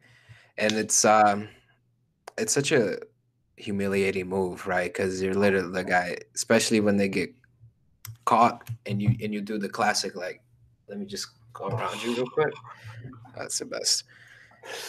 [0.57, 1.47] And it's um
[2.37, 2.99] it's such a
[3.57, 4.91] humiliating move, right?
[4.93, 7.33] Because you're literally the guy, especially when they get
[8.25, 10.41] caught and you and you do the classic like,
[10.87, 12.53] let me just go around you real quick.
[13.37, 14.03] That's the best.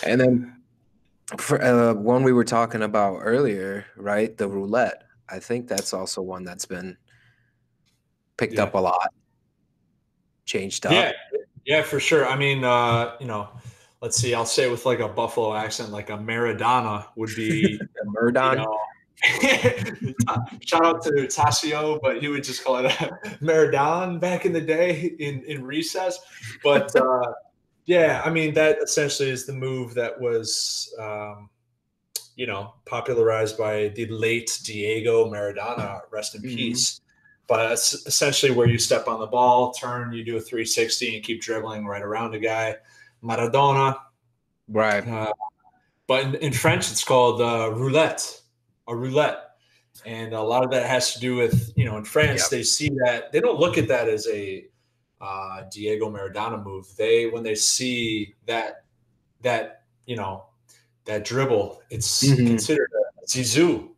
[0.04, 0.56] And then
[1.38, 4.36] for uh, one we were talking about earlier, right?
[4.36, 5.04] The roulette.
[5.28, 6.96] I think that's also one that's been
[8.36, 8.64] picked Yeah.
[8.64, 9.12] up a lot,
[10.44, 10.92] changed up.
[10.92, 11.12] Yeah,
[11.64, 12.26] yeah, for sure.
[12.28, 13.48] I mean, uh, you know,
[14.00, 14.34] let's see.
[14.34, 17.78] I'll say it with like a Buffalo accent, like a Maradona would be.
[17.94, 18.58] The Murdon.
[18.58, 18.78] you know,
[20.64, 22.90] shout out to Tassio, but he would just call it a
[23.42, 26.18] Maradon back in the day in, in recess.
[26.62, 27.32] But uh,
[27.86, 31.50] yeah, I mean, that essentially is the move that was, um,
[32.36, 36.56] you know, popularized by the late Diego Maradona, rest in Mhm.
[36.56, 37.00] peace.
[37.46, 41.24] But it's essentially where you step on the ball, turn, you do a 360 and
[41.24, 42.76] keep dribbling right around a guy.
[43.24, 43.98] Maradona.
[44.68, 45.06] Right.
[45.06, 45.32] Uh,
[46.06, 48.40] but in, in French, it's called uh, roulette,
[48.90, 49.38] a roulette.
[50.06, 52.50] And a lot of that has to do with, you know, in France, Yep.
[52.50, 54.66] they see that, they don't look at that as a
[55.20, 56.86] uh, Diego Maradona move.
[56.96, 58.84] They, when they see that,
[59.42, 60.46] that, you know,
[61.04, 62.46] that dribble, it's Mhm.
[62.46, 62.88] considered
[63.22, 63.90] a Zizou,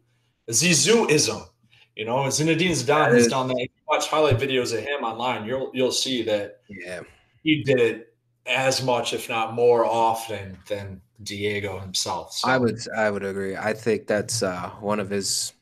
[0.49, 1.47] a Zizouism.
[1.95, 3.57] You know, Zinedine Zidane has is- done that.
[3.59, 7.03] If you watch highlight videos of him online, you'll you'll see that Yeah.
[7.45, 8.12] he did it
[8.47, 12.33] as much, if not more often, than Diego himself.
[12.33, 13.57] So, I would I would agree.
[13.57, 15.53] I think that's uh, one of his.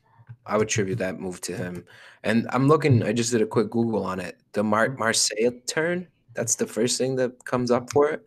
[0.45, 1.85] I would attribute that move to him.
[2.23, 3.03] And I'm looking.
[3.03, 4.37] I just did a quick Google on it.
[4.53, 6.07] The Mar- Marseille turn.
[6.33, 8.25] That's the first thing that comes up for it.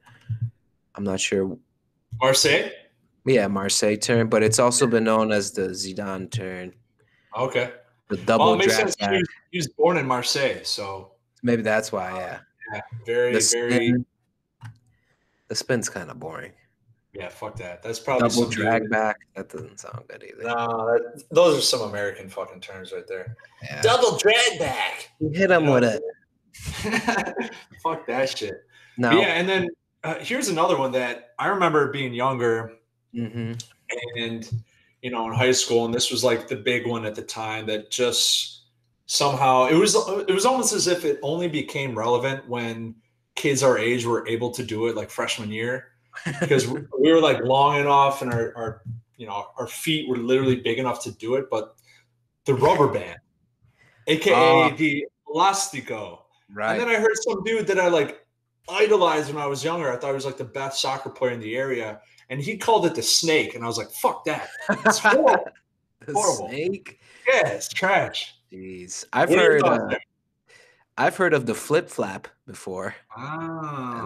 [0.95, 1.57] I'm not sure.
[2.21, 2.71] Marseille.
[3.27, 6.75] Yeah, Marseille turn, but it's also been known as the Zidane turn,
[7.37, 7.73] Okay.
[8.09, 8.97] the double drag sense.
[9.51, 11.13] He was, born in Marseille, so
[11.43, 12.11] Maybe that's why.
[12.13, 12.39] Yeah,
[12.75, 13.73] yeah, very, the very.
[13.73, 14.07] spin.
[15.49, 16.53] The spin's kind of boring.
[17.13, 17.83] Yeah, fuck that.
[17.83, 19.19] That's probably Double drag dude- back.
[19.37, 20.43] That doesn't sound good either.
[20.49, 23.37] No, that, those are some American fucking terms right there.
[23.63, 23.83] Yeah.
[23.83, 25.11] Double drag back.
[25.21, 26.03] You hit him You with it.
[27.83, 28.55] Fuck that shit.
[28.99, 29.11] No.
[29.11, 29.69] But yeah, and then
[30.03, 32.73] uh, here's another one that I remember being younger
[33.13, 33.53] hmm
[34.17, 34.51] and
[35.03, 37.67] you know in high school, and this was like the big one at the time
[37.67, 38.63] that just
[39.07, 42.95] somehow it was it was almost as if it only became relevant when
[43.35, 45.89] kids our age were able to do it like freshman year
[46.41, 48.83] because we we were like long enough and our, our
[49.17, 51.77] you know our feet were literally big enough to do it but
[52.45, 53.19] the rubber band
[54.07, 54.71] aka Ah.
[54.77, 56.21] the elastico
[56.53, 56.73] right.
[56.73, 58.25] and then i heard some dude that i like
[58.69, 61.41] idolized when i was younger i thought he was like the best soccer player in
[61.41, 64.49] the area and he called it the snake and i was like fuck that
[64.87, 65.45] it's horrible
[66.07, 66.49] The horrible.
[66.49, 67.01] snake.
[67.27, 69.97] yeah it's trash Jeez, I've What heard.
[70.97, 73.25] I've heard of the flip flap before, and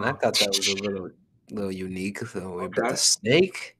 [0.05, 0.17] I Ah.
[0.21, 1.09] thought that was a little,
[1.51, 2.19] little unique.
[2.19, 2.89] So, we- but Okay.
[2.91, 3.77] the snake,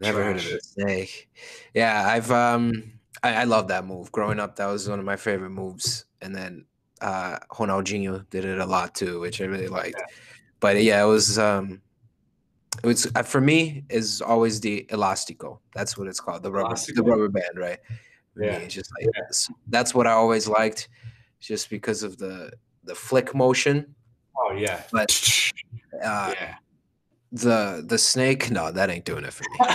[0.00, 0.52] never heard of Trash.
[0.52, 1.30] the snake.
[1.74, 2.92] Yeah, I've um,
[3.22, 4.10] I, I love that move.
[4.12, 6.64] Growing up, that was one of my favorite moves, and then
[7.02, 10.00] uh, Ronaldinho did it a lot too, which I really liked.
[10.60, 11.82] But yeah, it was um,
[12.82, 15.58] it was uh, for me is always the elastico.
[15.74, 17.78] That's what it's called, the rubber, the rubber band, right?
[18.36, 20.88] Yeah, me, it's just like s- that's what I always liked,
[21.42, 22.52] just because of the
[22.84, 23.94] the flick motion.
[24.38, 25.10] oh yeah But
[26.02, 26.54] uh, yeah
[27.32, 29.58] the the snake, no, that ain't doing it for me.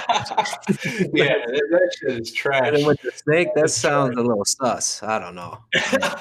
[1.13, 5.01] yeah that, shit is trash And with the snake, that That's sounds a little sus.
[5.03, 5.59] I don't know.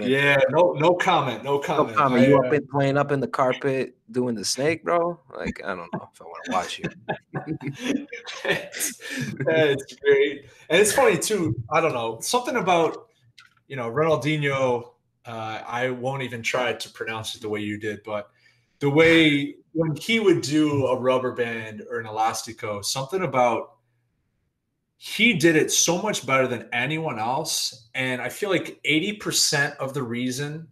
[0.00, 2.26] Yeah no no comment no No comment, comment.
[2.26, 5.20] You uh, up in playing up in the carpet doing the snake, bro?
[5.36, 6.88] Like I don't know if I want to watch you.
[8.46, 10.46] it's great.
[10.70, 11.54] And it's funny too.
[11.70, 12.18] I don't know.
[12.22, 13.08] Something about,
[13.68, 14.90] you know, Ronaldinho,
[15.24, 18.30] uh, I won't even try to pronounce it the way you did, but
[18.78, 23.72] the way when he would do a rubber band or an elastico, something about
[24.98, 27.88] he did it so much better than anyone else.
[27.94, 30.68] And I feel like 80% of the reason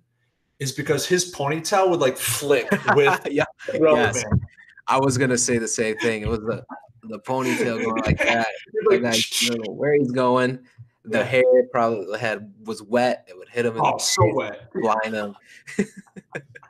[0.58, 4.22] is because his ponytail would like flick with yeah, the rubber Yes.
[4.22, 4.40] band.
[4.86, 6.22] I was gonna say the same thing.
[6.22, 6.64] It was the
[7.02, 8.46] the ponytail going like that.
[8.86, 10.58] Like, like, I know where he's going.
[11.04, 11.24] The Yeah.
[11.24, 13.26] hair probably had was wet.
[13.28, 14.70] It would hit him oh, so face, wet.
[14.74, 15.34] blind him.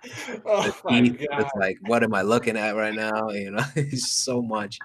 [0.46, 1.40] Oh my teeth, god.
[1.40, 3.28] it's like, what am I looking at right now?
[3.30, 4.78] You know, it's so much.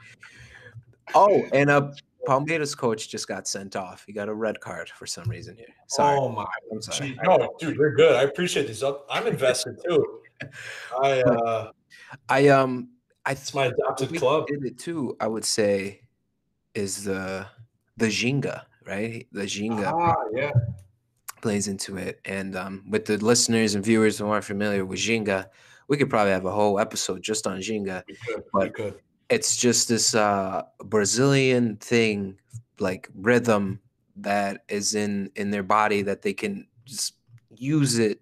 [1.14, 1.94] Oh, and a
[2.28, 4.04] Palmeiras coach just got sent off.
[4.06, 5.68] He got a red card for some reason here.
[5.88, 7.10] Sorry, Oh my I'm sorry.
[7.10, 8.16] gee, no, dude, you're good.
[8.16, 8.84] I appreciate these.
[9.10, 10.22] I'm invested too.
[11.02, 11.72] I uh
[12.30, 12.90] I um,
[13.26, 14.48] I it's my adopted club.
[14.48, 15.16] did it too.
[15.20, 16.02] I would say
[16.76, 17.48] is the
[17.98, 19.28] the Ginga, right?
[19.32, 20.52] The Ginga Ah, yeah.
[21.42, 25.48] plays into it, and um, with the listeners and viewers who aren't familiar with Ginga,
[25.88, 28.04] we could probably have a whole episode just on Ginga.
[28.08, 28.44] We could.
[28.54, 28.96] We But- could.
[29.30, 32.39] It's just this uh, Brazilian thing,
[32.80, 33.80] like rhythm
[34.15, 37.13] that is in in their body that they can just
[37.56, 38.20] use it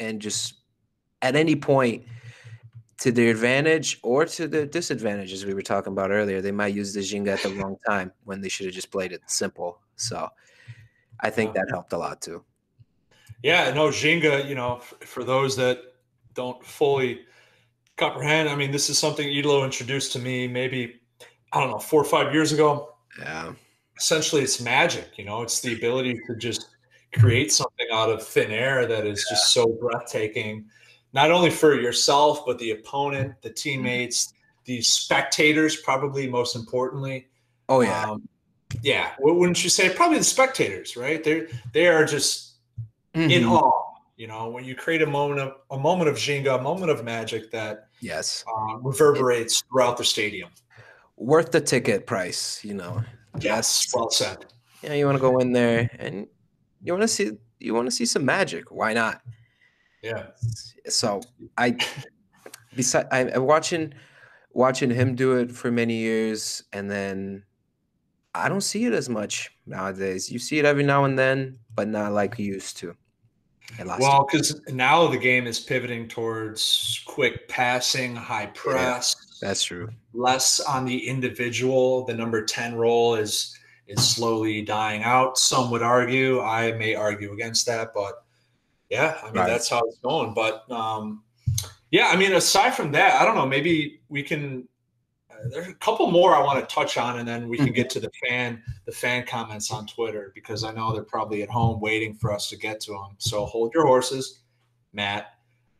[0.00, 0.54] and just
[1.22, 2.04] at any point
[2.98, 6.40] to their advantage or to their disadvantage, as we were talking about earlier.
[6.40, 9.12] They might use the Ginga at the wrong time when they should have just played
[9.12, 9.80] it simple.
[9.96, 10.28] So
[11.20, 12.44] I think that helped a lot too.
[13.42, 15.78] Yeah, no, Jenga, you know, for those that
[16.34, 17.20] don't fully
[17.96, 21.00] comprehend, I mean, this is something Idolo introduced to me maybe,
[21.52, 22.94] I don't know, four or five years ago.
[23.18, 23.52] Yeah.
[23.96, 26.68] Essentially, it's magic, you know, it's the ability to just
[27.14, 30.66] create something out of thin air that is just so breathtaking,
[31.18, 34.32] not only for yourself, but the opponent, the teammates,
[34.66, 37.26] the spectators, probably most importantly.
[37.68, 38.04] Oh yeah.
[38.10, 38.28] Um,
[38.82, 39.10] yeah.
[39.18, 41.24] Wou- Wouldn't you say probably the spectators, right?
[41.24, 42.58] They're they are just
[43.14, 43.50] in Mhm.
[43.50, 43.82] awe.
[44.16, 47.02] You know, when you create a moment of a moment of Jenga, a moment of
[47.02, 48.44] magic that Yes.
[48.46, 50.50] uh, reverberates throughout the stadium.
[51.16, 53.02] Worth the ticket price, you know.
[53.40, 54.46] Yes, well said.
[54.82, 56.28] Yeah, you want to go in there and
[56.80, 58.70] you want to see you want to see some magic.
[58.70, 59.20] Why not?
[60.08, 60.26] Yeah,
[60.86, 61.20] So
[61.56, 61.76] I
[62.74, 63.92] beside I, I'm watching
[64.52, 67.44] watching him do it for many years and then
[68.34, 70.30] I don't see it as much nowadays.
[70.30, 72.94] You see it every now and then, but not like you used to.
[73.98, 79.90] Well, because now the game is pivoting towards quick passing, high press, That's true.
[80.14, 82.04] less on the individual.
[82.06, 83.54] The number ten role is
[83.86, 85.38] is slowly dying out.
[85.38, 86.40] Some would argue.
[86.40, 88.24] I may argue against that, but
[88.90, 89.46] yeah, I mean Right.
[89.48, 90.34] that's how it's going.
[90.34, 91.22] But um,
[91.90, 93.46] yeah, I mean aside from that, I don't know.
[93.46, 94.68] Maybe we can.
[95.30, 97.90] Uh, there's a couple more I want to touch on, and then we can get
[97.90, 101.80] to the fan the fan comments on Twitter because I know they're probably at home
[101.80, 103.16] waiting for us to get to them.
[103.18, 104.40] So hold your horses,
[104.92, 105.34] Matt.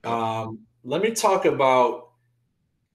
[0.04, 2.10] Um, let me talk about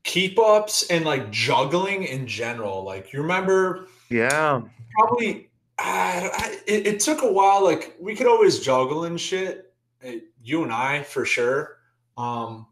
[0.04, 2.84] keep ups and like juggling in general.
[2.84, 4.62] Like you remember Yeah.
[4.97, 5.49] probably
[5.80, 7.63] uh, I, it, it took a while.
[7.63, 9.62] Like we could always juggle and shit,
[10.42, 11.78] you and I for sure.
[12.18, 12.68] Um,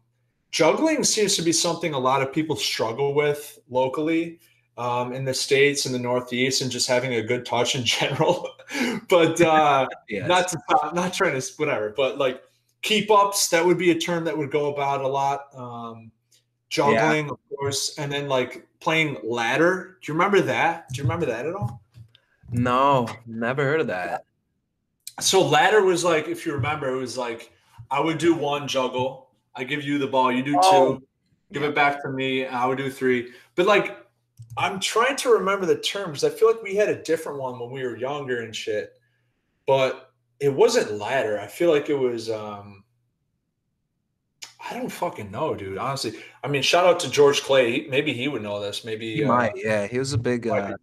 [0.50, 4.38] juggling seems to be something a lot of people struggle with locally
[4.78, 8.48] um, in the states in the Northeast, and just having a good touch in general.
[9.08, 10.28] but uh, yes.
[10.28, 10.58] not to
[10.94, 12.42] not trying to whatever, but like
[12.82, 15.46] keep ups that would be a term that would go about a lot.
[15.54, 16.10] Um,
[16.68, 17.32] juggling, yeah.
[17.32, 19.98] of course, and then like playing ladder.
[20.02, 20.88] Do you remember that?
[20.88, 21.82] Do you remember that at all?
[22.50, 24.24] No, never heard of that.
[25.20, 27.52] So ladder was like, if you remember, it was like
[27.90, 29.30] I would do one juggle.
[29.54, 30.96] I give you the ball, you do oh.
[30.96, 31.06] two,
[31.52, 32.46] give it back to me.
[32.46, 33.32] I would do three.
[33.54, 33.98] But like,
[34.56, 36.24] I'm trying to remember the terms.
[36.24, 38.94] I feel like we had a different one when we were younger and shit.
[39.66, 41.38] But it wasn't ladder.
[41.38, 42.82] I feel like it was um
[44.68, 45.78] I don't fucking know, dude.
[45.78, 47.86] Honestly, I mean, shout out to George Clay.
[47.88, 48.84] Maybe he would know this.
[48.84, 49.52] Maybe he uh, might.
[49.56, 50.76] Yeah, he was a big uh,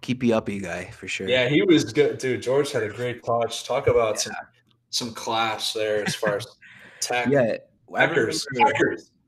[0.00, 1.28] keepy uppy guy for sure.
[1.28, 2.42] Yeah, he was good, dude.
[2.42, 3.64] George had a great touch.
[3.64, 4.20] Talk about yeah.
[4.22, 4.34] some
[4.90, 6.46] some class there as far as
[7.00, 7.28] tech.
[7.28, 7.56] Yeah.
[7.90, 8.44] Techers.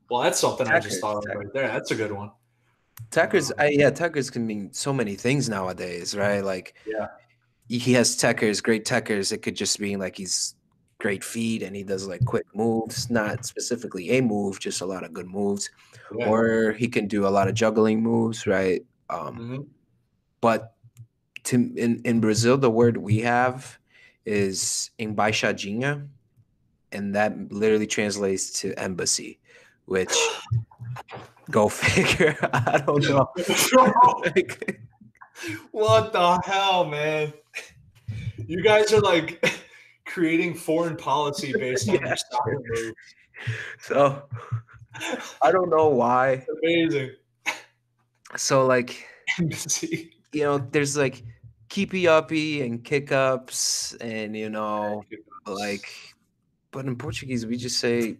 [0.09, 1.67] Well, that's something I just thought of right there.
[1.67, 2.31] That's a good one.
[3.09, 6.41] Techers, um, I, yeah, Techers can mean so many things nowadays, right?
[6.41, 7.07] Like, yeah,
[7.67, 9.31] he has techers, great techers.
[9.31, 10.55] It could just be like he's
[10.99, 15.03] great feet and he does like quick moves, not specifically a move, just a lot
[15.03, 15.69] of good moves.
[16.15, 16.27] Yeah.
[16.27, 18.81] Or he can do a lot of juggling moves, right?
[19.09, 19.61] Um, mm-hmm.
[20.41, 20.73] But
[21.45, 23.79] to in, in Brazil, the word we have
[24.25, 26.07] is embaixadinha,
[26.91, 29.39] and that literally translates to embassy,
[29.85, 30.13] which
[31.51, 32.37] go figure.
[32.53, 33.29] I don't know.
[35.71, 37.33] what the hell, man?
[38.47, 39.45] You guys are like
[40.05, 42.93] creating foreign policy based on your soccer move.
[43.79, 44.23] So
[45.41, 46.45] I don't know why.
[46.63, 47.11] amazing.
[48.35, 49.07] So like
[50.33, 51.23] you know, there's like
[51.69, 55.05] keepy uppy and kick ups and you know
[55.45, 55.89] like
[56.71, 58.17] but in Portuguese we just say,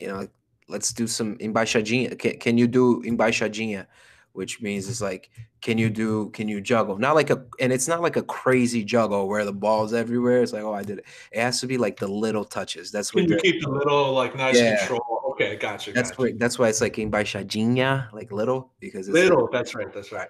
[0.00, 0.28] you know,
[0.68, 2.18] let's do some embaixadinha.
[2.18, 3.86] Can, can you do embaixadinha?
[4.36, 5.30] which means it's like,
[5.62, 6.98] can you do, can you juggle?
[6.98, 10.42] Not like a, and it's not like a crazy juggle where the ball's everywhere.
[10.42, 11.06] It's like, oh, I did it.
[11.32, 12.92] It has to be like the little touches.
[12.92, 14.76] That's what you keep the little like nice yeah.
[14.76, 15.22] control.
[15.32, 15.92] Okay, gotcha.
[15.92, 16.22] That's gotcha.
[16.22, 16.32] why.
[16.36, 19.42] That's why it's like embaixadinha, like little, because it's little.
[19.42, 19.92] Like, that's right.
[19.92, 20.28] That's right.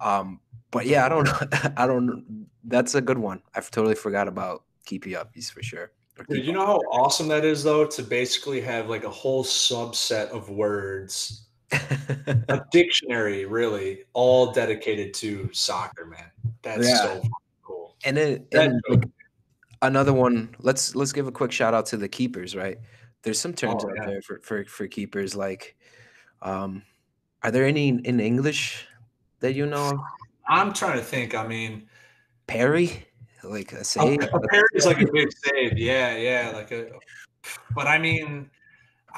[0.00, 1.72] Um, but yeah, I don't know.
[1.76, 2.46] I don't.
[2.64, 3.42] That's a good one.
[3.54, 5.92] I've totally forgot about keepy uppies for sure.
[6.28, 10.30] Dude, you know how awesome that is though to basically have like a whole subset
[10.30, 16.30] of words a dictionary, really, all dedicated to soccer, man.
[16.62, 16.96] That's yeah.
[16.96, 17.22] so
[17.62, 17.96] cool.
[18.04, 19.04] And then and like,
[19.82, 20.54] another one.
[20.60, 22.56] Let's let's give a quick shout out to the keepers.
[22.56, 22.78] Right,
[23.22, 25.36] there's some terms oh, out there for, for for keepers.
[25.36, 25.76] Like,
[26.40, 26.82] um,
[27.42, 28.86] are there any in English
[29.40, 30.04] that you know?
[30.48, 31.34] I'm trying to think.
[31.34, 31.88] I mean,
[32.46, 33.06] parry,
[33.44, 34.22] like a oh, save.
[34.22, 35.78] A, a parry is like a big save.
[35.78, 36.52] Yeah, yeah.
[36.54, 36.90] Like a,
[37.74, 38.50] but I mean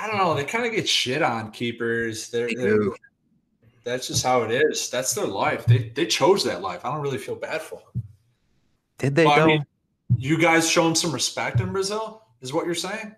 [0.00, 0.34] I don't know.
[0.34, 2.30] They kind of get shit on keepers.
[2.30, 2.88] They're, they they're,
[3.84, 4.88] that's just how it is.
[4.88, 5.66] That's their life.
[5.66, 6.84] They they chose that life.
[6.84, 8.02] I don't really feel bad for them.
[8.98, 9.66] Did they well, I mean,
[10.16, 12.22] you guys show them some respect in Brazil?
[12.40, 13.14] Is what you're saying?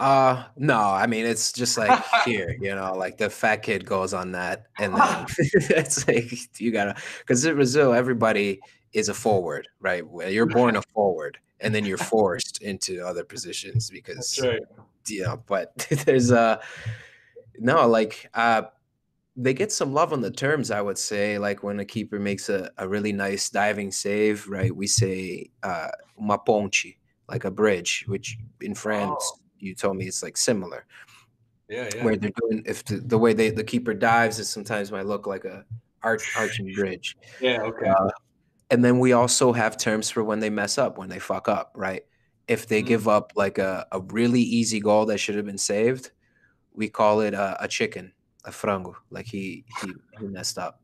[0.00, 4.14] Uh no, I mean it's just like here, you know, like the fat kid goes
[4.14, 8.60] on that, and then it's like you gotta because in Brazil everybody
[8.94, 10.02] is a forward, right?
[10.28, 14.62] You're born a forward, and then you're forced into other positions because right
[15.06, 16.62] yeah, but there's uh
[17.58, 18.62] no like uh
[19.36, 21.38] they get some love on the terms, I would say.
[21.38, 24.74] Like when a keeper makes a, a really nice diving save, right?
[24.74, 26.96] We say uh uma ponte,
[27.28, 29.40] like a bridge, which in France oh.
[29.60, 30.86] You told me it's like similar.
[31.68, 32.04] Yeah, yeah.
[32.04, 35.26] Where they're doing if the, the way they the keeper dives is sometimes might look
[35.26, 35.64] like a
[36.02, 37.16] arch arching bridge.
[37.40, 37.88] Yeah, okay.
[37.88, 38.10] Uh,
[38.70, 41.72] and then we also have terms for when they mess up, when they fuck up,
[41.74, 42.04] right?
[42.50, 42.88] if they mm-hmm.
[42.88, 46.10] give up like a, a really easy goal that should have been saved,
[46.74, 48.12] we call it a, a chicken,
[48.44, 48.94] a frango.
[49.08, 50.80] Like he, he he messed up.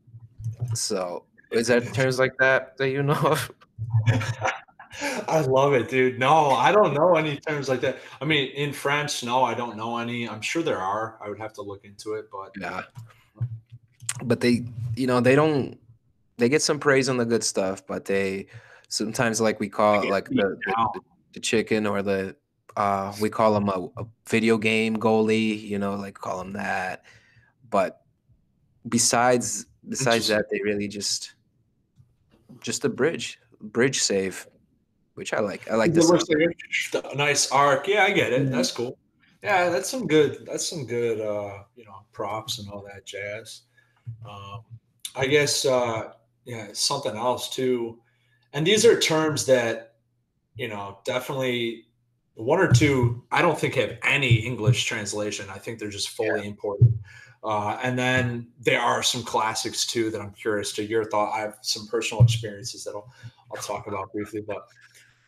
[0.73, 3.51] So is there terms like that that you know of?
[5.01, 6.19] I love it, dude.
[6.19, 7.99] No, I don't know any terms like that.
[8.21, 10.27] I mean, in French, no, I don't know any.
[10.27, 11.17] I'm sure there are.
[11.21, 12.83] I would have to look into it, but yeah.
[14.23, 15.77] But they, you know, they don't.
[16.37, 18.47] They get some praise on the good stuff, but they
[18.89, 21.01] sometimes like we call it like the, the,
[21.33, 22.35] the chicken or the
[22.75, 27.03] uh, we call them a, a, video game goalie, you know, like call them that.
[27.69, 28.01] But
[28.87, 31.33] besides besides that, they really just
[32.61, 34.47] just a bridge bridge save,
[35.17, 35.69] which I like.
[35.69, 36.11] I like this.
[37.15, 37.87] Nice arc.
[37.87, 38.43] Yeah, I get it.
[38.43, 38.51] Mm-hmm.
[38.51, 38.97] That's cool.
[39.43, 40.45] Yeah, that's some good.
[40.45, 41.19] That's some good.
[41.19, 43.61] Uh, you know, props and all that jazz.
[44.27, 44.63] Um,
[45.15, 45.65] I guess.
[45.65, 46.13] Uh,
[46.45, 47.99] yeah, something else too.
[48.53, 49.95] And these are terms that
[50.57, 51.85] you know, definitely
[52.35, 55.47] one or two I don't think have any English translation.
[55.49, 56.47] I think they're just fully yeah.
[56.47, 56.97] imported.
[57.43, 61.33] Uh, and then there are some classics too that I'm curious to your thought.
[61.33, 63.11] I have some personal experiences that I'll,
[63.55, 64.41] I'll talk about briefly.
[64.45, 64.67] But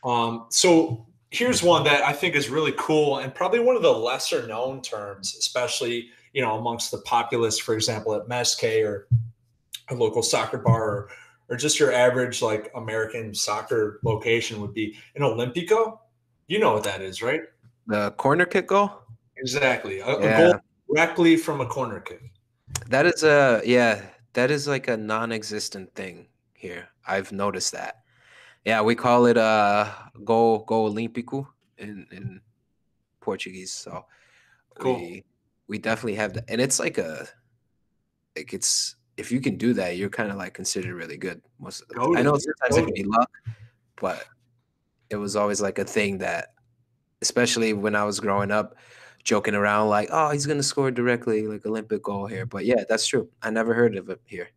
[0.03, 3.91] um, so here's one that I think is really cool and probably one of the
[3.91, 9.07] lesser known terms, especially you know amongst the populace, for example, at Mesque or
[9.89, 11.09] a local soccer bar or,
[11.49, 15.99] or just your average like American soccer location would be an Olympico.
[16.47, 17.41] You know what that is, right?
[17.87, 18.91] The corner kick goal.
[19.37, 20.13] Exactly, a, yeah.
[20.13, 22.31] a goal directly from a corner kick.
[22.87, 24.01] That is a yeah.
[24.33, 26.87] That is like a non-existent thing here.
[27.07, 27.98] I've noticed that.
[28.69, 29.91] Yeah, we call it uh
[30.23, 31.47] go go olímpico
[31.79, 32.39] in in
[33.19, 33.71] Portuguese.
[33.71, 34.05] So
[34.77, 34.97] cool.
[34.97, 35.23] we
[35.67, 37.27] we definitely have that, and it's like a
[38.37, 41.41] like it's if you can do that, you're kind of like considered really good.
[41.57, 42.17] Most of the time.
[42.17, 43.31] I know sometimes it can be luck,
[43.99, 44.23] but
[45.09, 46.53] it was always like a thing that,
[47.23, 48.75] especially when I was growing up,
[49.23, 52.45] joking around like, oh, he's gonna score directly like Olympic goal here.
[52.45, 53.29] But yeah, that's true.
[53.41, 54.49] I never heard of it here.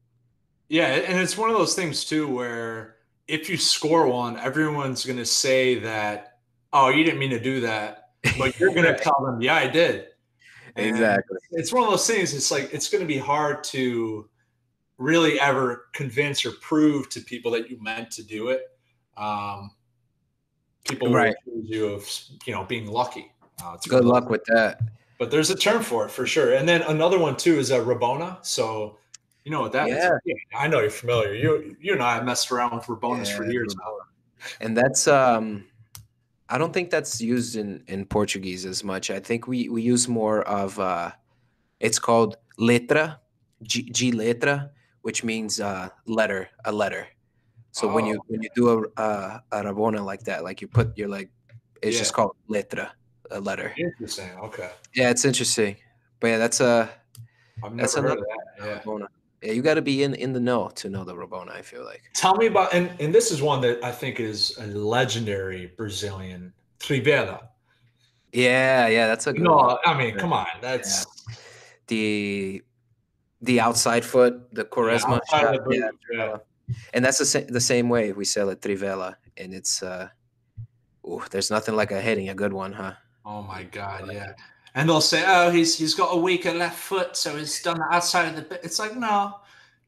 [0.68, 2.96] Yeah, and it's one of those things too where
[3.28, 6.38] if you score one, everyone's gonna say that,
[6.72, 10.08] oh, you didn't mean to do that, but you're gonna tell them, yeah, I did.
[10.76, 11.38] And exactly.
[11.52, 12.34] It's one of those things.
[12.34, 14.28] It's like it's gonna be hard to
[14.98, 18.62] really ever convince or prove to people that you meant to do it.
[19.16, 19.72] Um,
[20.88, 21.34] people right.
[21.46, 22.10] will accuse you of
[22.46, 23.32] you know being lucky.
[23.62, 24.80] Uh, Good luck with that.
[25.18, 26.54] But there's a term for it for sure.
[26.54, 28.44] And then another one too is a Rabona.
[28.44, 28.98] So
[29.44, 30.18] you know what that yeah.
[30.26, 30.36] is?
[30.54, 31.34] I know you're familiar.
[31.34, 33.96] You you and I have messed around with Rabonas yeah, for years now.
[34.60, 35.64] And that's um
[36.48, 39.10] I don't think that's used in in Portuguese as much.
[39.10, 41.10] I think we we use more of uh
[41.80, 43.18] it's called letra,
[43.62, 44.70] G, G letra,
[45.02, 47.08] which means uh letter, a letter.
[47.72, 47.94] So oh.
[47.94, 48.24] when you oh.
[48.28, 51.30] when you do a, a a rabona like that, like you put your like
[51.82, 52.00] it's yeah.
[52.00, 52.92] just called letra
[53.32, 53.74] a letter.
[53.76, 54.30] Interesting.
[54.44, 54.70] Okay.
[54.94, 55.76] Yeah, it's interesting.
[56.20, 56.90] But yeah, that's a
[57.64, 58.20] I've that's another
[58.58, 58.84] that.
[58.86, 59.02] Yeah.
[59.42, 61.50] Yeah, you got to be in in the know to know the Rabona.
[61.50, 62.02] I feel like.
[62.14, 66.52] Tell me about and and this is one that I think is a legendary Brazilian
[66.78, 67.48] Trivela.
[68.32, 69.56] Yeah, yeah, that's a good no.
[69.56, 69.76] One.
[69.84, 71.34] I mean, come on, that's yeah.
[71.88, 72.62] the
[73.42, 76.36] the outside foot, the Quaresma yeah, shot, yeah, yeah.
[76.94, 80.08] and that's the same the same way we sell it Trivela, and it's uh,
[81.06, 82.94] ooh, there's nothing like a hitting a good one, huh?
[83.26, 84.32] Oh my god, yeah.
[84.74, 87.94] And they'll say, "Oh, he's he's got a weaker left foot, so he's done the
[87.94, 88.60] outside of the." Bit.
[88.62, 89.34] It's like no,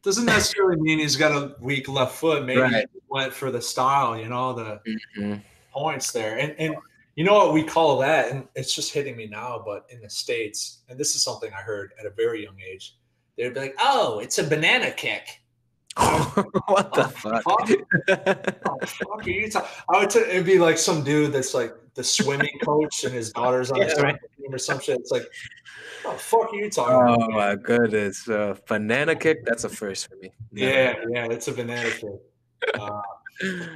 [0.02, 2.44] doesn't necessarily mean he's got a weak left foot.
[2.44, 2.86] Maybe right.
[2.92, 5.34] he went for the style, you know, the mm-hmm.
[5.72, 6.38] points there.
[6.38, 6.76] And and
[7.16, 9.62] you know what we call that, and it's just hitting me now.
[9.64, 12.96] But in the states, and this is something I heard at a very young age,
[13.36, 15.40] they'd be like, "Oh, it's a banana kick."
[15.96, 17.42] what the fuck?
[17.44, 17.68] fuck?
[18.86, 19.70] fuck are you talking?
[19.88, 20.10] I would.
[20.10, 23.78] T- it'd be like some dude that's like the swimming coach and his daughter's on
[23.80, 24.16] yeah, the right.
[24.36, 24.98] team or some shit.
[24.98, 25.26] It's like,
[26.02, 27.22] what the fuck are you talking oh, about?
[27.22, 29.44] Oh my goodness, uh, banana kick.
[29.44, 30.32] That's a first for me.
[30.52, 31.10] Never.
[31.10, 32.20] Yeah, yeah, it's a banana kick.
[32.74, 33.00] Uh,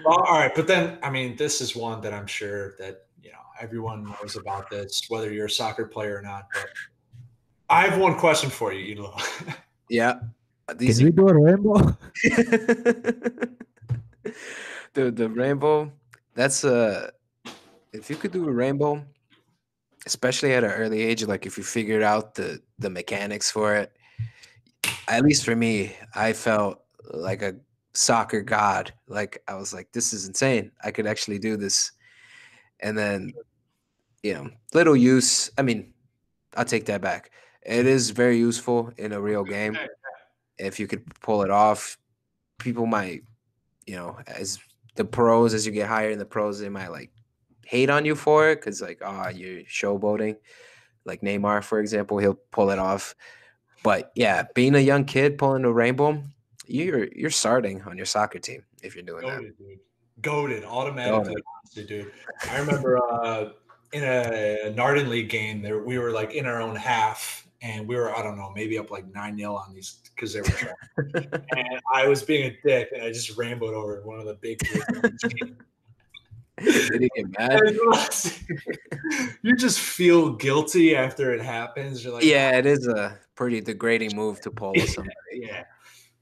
[0.04, 3.30] well, all right, but then I mean, this is one that I'm sure that you
[3.32, 6.48] know everyone knows about this, whether you're a soccer player or not.
[6.52, 6.68] But
[7.70, 9.16] I have one question for you, Elo.
[9.90, 10.20] yeah.
[10.76, 11.96] These Can we do a rainbow?
[14.92, 15.90] the the rainbow.
[16.34, 17.10] That's a.
[17.92, 19.04] If you could do a rainbow,
[20.06, 23.92] especially at an early age, like if you figured out the the mechanics for it,
[25.08, 27.56] at least for me, I felt like a
[27.94, 28.92] soccer god.
[29.08, 30.70] Like I was like, this is insane.
[30.84, 31.92] I could actually do this.
[32.80, 33.32] And then,
[34.22, 35.50] you know, little use.
[35.58, 35.92] I mean,
[36.56, 37.30] I'll take that back.
[37.62, 39.76] It is very useful in a real game
[40.58, 41.98] if you could pull it off,
[42.58, 43.22] people might,
[43.86, 44.58] you know, as
[44.96, 47.10] the pros, as you get higher in the pros, they might like
[47.68, 50.36] hate on you for it because like, oh, you're showboating.
[51.04, 53.14] Like Neymar, for example, he'll pull it off.
[53.82, 56.22] But yeah, being a young kid pulling a rainbow,
[56.66, 59.58] you're you're starting on your soccer team if you're doing Goated, that.
[59.58, 59.78] Dude.
[60.22, 61.36] Goaded automatically,
[61.76, 61.88] Goated.
[61.88, 62.12] dude.
[62.50, 63.50] I remember uh,
[63.92, 67.96] in a Narden League game there, we were like in our own half and we
[67.96, 70.74] were I don't know maybe up like nine 0 on these because they were
[71.56, 74.58] and I was being a dick, and I just rambled over one of the big.
[76.60, 77.60] Did he get mad?
[79.42, 82.04] you just feel guilty after it happens.
[82.04, 85.14] You're like, yeah, it is a pretty degrading move to pull somebody.
[85.32, 85.64] yeah,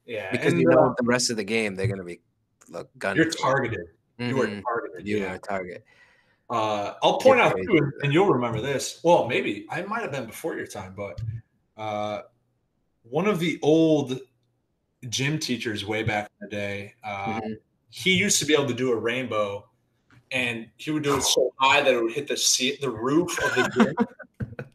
[0.04, 2.20] yeah, because and, you know uh, the rest of the game they're gonna be
[2.68, 3.16] look gun.
[3.16, 3.86] You're targeted.
[4.18, 4.30] Mm-hmm.
[4.30, 4.60] You are mm-hmm.
[4.60, 5.06] targeted.
[5.06, 5.32] You yeah.
[5.32, 5.84] are a target.
[6.48, 9.00] Uh, I'll point out too, and you'll remember this.
[9.02, 11.20] Well, maybe I might have been before your time, but
[11.76, 12.22] uh,
[13.02, 14.18] one of the old
[15.08, 17.52] gym teachers way back in the day, uh, mm-hmm.
[17.90, 19.68] he used to be able to do a rainbow
[20.32, 23.38] and he would do it so high that it would hit the seat, the roof
[23.44, 23.94] of the gym.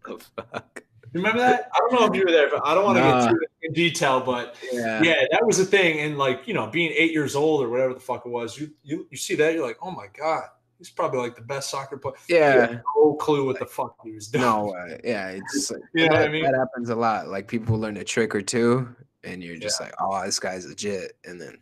[0.08, 0.84] Oh, fuck.
[1.14, 1.70] Remember that?
[1.74, 3.22] I don't know if you were there, but I don't want to Nah.
[3.26, 4.20] get too in detail.
[4.20, 5.02] But Yeah.
[5.04, 6.00] yeah, that was the thing.
[6.00, 8.72] And like you know, being eight years old or whatever the fuck it was, you
[8.84, 10.46] you you see that, you're like, oh my god,
[10.80, 12.16] he's probably like the best soccer player.
[12.28, 12.80] Yeah.
[12.98, 14.44] no clue what the fuck he was doing.
[14.44, 15.00] No way.
[15.04, 15.30] Yeah.
[15.30, 16.44] It's like, You know what I mean?
[16.44, 17.28] that happens a lot.
[17.28, 18.94] Like people learn a trick or two,
[19.24, 19.86] and you're just Yeah.
[19.88, 21.58] like, oh, this guy's legit, and then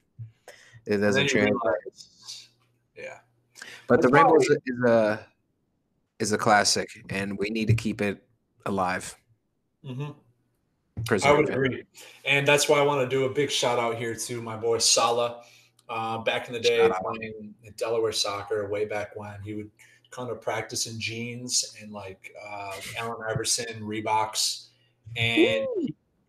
[0.86, 1.54] it doesn't translate.
[1.54, 2.09] realize- yeah.
[3.90, 4.50] But the rainbow is
[4.88, 5.20] a,
[6.20, 8.24] is a classic, and we need to keep it
[8.66, 9.16] alive.
[9.86, 10.12] hmm
[11.24, 11.84] I would agree.
[12.26, 14.80] And that's why I want to do a big shout out here to my boy
[14.80, 15.44] Sala.
[15.88, 19.72] Uh, back in the day, playing in Delaware soccer, way back when, he would
[20.12, 24.68] kind of practice in jeans and like uh, Allen Iverson, Reeboks,
[25.16, 25.66] and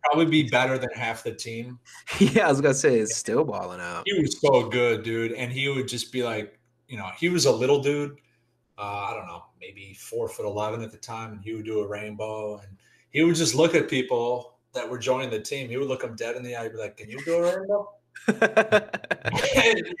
[0.03, 1.79] probably be better than half the team.
[2.19, 4.03] Yeah, I was gonna say it's still balling out.
[4.05, 5.33] He was so good, dude.
[5.33, 6.57] And he would just be like,
[6.91, 8.17] you know, he was a little dude.
[8.77, 11.31] Uh, I don't know, maybe four foot 11 at the time.
[11.31, 12.77] And he would do a rainbow and
[13.11, 15.69] he would just look at people that were joining the team.
[15.69, 17.57] He would look them dead in the eye and be like, Can you do a
[17.57, 17.93] rainbow?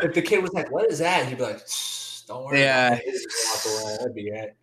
[0.00, 1.26] If the kid was like, What is that?
[1.26, 1.60] He'd be like,
[2.26, 2.60] Don't worry.
[2.60, 2.88] Yeah.
[2.88, 3.96] about it." He'd just walk away.
[3.98, 4.56] That'd be it.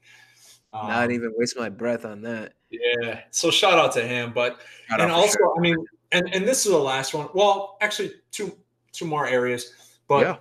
[0.74, 2.54] Um, Not even waste my breath on that.
[2.70, 3.22] Yeah.
[3.32, 4.34] So shout out to him.
[4.34, 5.58] But Shout and also, sure.
[5.58, 5.78] I mean,
[6.12, 7.28] and and this is the last one.
[7.34, 8.58] Well, actually, two
[8.92, 9.74] two more areas.
[10.08, 10.36] But yeah,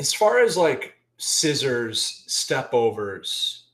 [0.00, 3.64] as far as like scissors, step overs,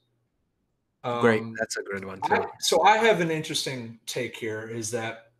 [1.20, 1.40] great.
[1.40, 2.44] um, That's a good one I- too.
[2.60, 4.68] so I have an interesting take here.
[4.68, 5.30] Is that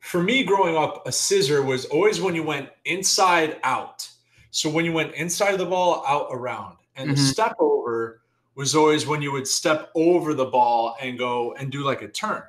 [0.00, 4.08] for me growing up, a scissor was always when you went inside out.
[4.50, 7.32] So when you went inside of the ball, out around, and the Mhm.
[7.32, 8.20] step over
[8.56, 12.08] was always when you would step over the ball and go and do like a
[12.08, 12.42] turn.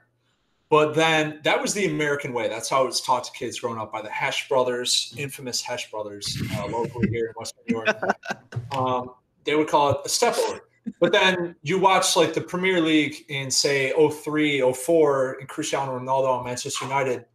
[0.73, 2.49] But then that was the American way.
[2.49, 5.91] That's how it was taught to kids growing up by the Hesh brothers, infamous Hesh
[5.91, 7.95] brothers, uh, locally here in Western New York.
[8.75, 9.11] Um,
[9.43, 10.61] they would call it a step over.
[10.99, 16.39] But then you watch like the Premier League in say 03, 04, and Cristiano Ronaldo
[16.39, 17.25] on Manchester United,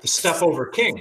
[0.00, 1.00] the step over king.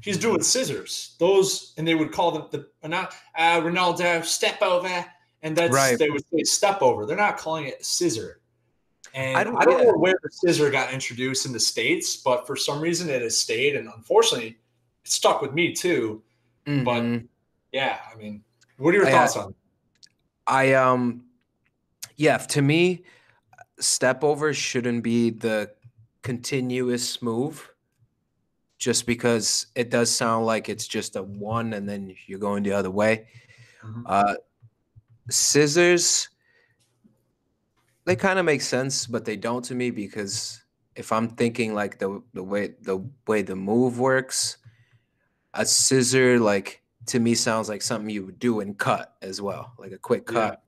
[0.00, 1.16] He's doing scissors.
[1.18, 5.04] Those and they would call them the uh, not uh, Ronaldo step over,
[5.42, 5.98] and that's Right.
[5.98, 7.04] they would say step over.
[7.04, 8.39] They're not calling it scissor.
[9.14, 9.90] And I I don't, don't- yeah.
[9.90, 13.36] know where the scissor got introduced in the states, but for some reason it has
[13.36, 14.56] stayed, and unfortunately,
[15.04, 16.22] it stuck with me too.
[16.66, 17.26] Mhm.
[17.72, 18.44] Yeah, I mean,
[18.78, 19.50] what are your I, uh, thoughts on?
[19.50, 19.56] it?
[20.46, 21.24] I um
[22.16, 23.04] yeah, to me
[23.78, 25.70] step over shouldn't be the
[26.22, 27.72] continuous move
[28.78, 32.72] just because it does sound like it's just a one and then you're going the
[32.72, 33.26] other way.
[33.82, 34.02] Mhm.
[34.06, 34.34] Uh
[35.28, 36.28] scissors
[38.04, 40.62] they kind of make sense but they don't to me because
[40.96, 44.58] if I'm thinking like the the way the way the move works
[45.54, 49.72] a scissor like to me sounds like something you would do and cut as well,
[49.78, 50.50] like a quick Yeah.
[50.50, 50.62] cut.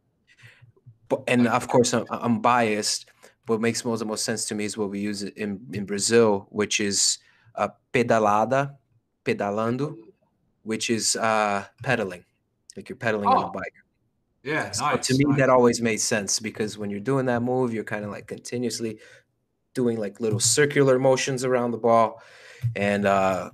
[1.09, 3.11] But and of course I'm, I'm biased.
[3.47, 6.47] What makes most the most sense to me is what we use in in Brazil,
[6.51, 7.19] which is
[7.55, 8.77] uh, pedalada,
[9.25, 9.95] pedalando,
[10.63, 12.25] which is uh, pedaling,
[12.77, 13.75] like you're pedaling on Oh, a bike.
[14.43, 15.07] Yeah, So nice.
[15.07, 15.39] to me, nice.
[15.39, 18.99] that always made sense because when you're doing that move, you're kind of like continuously
[19.75, 22.21] doing like little circular motions around the ball.
[22.75, 23.51] And uh,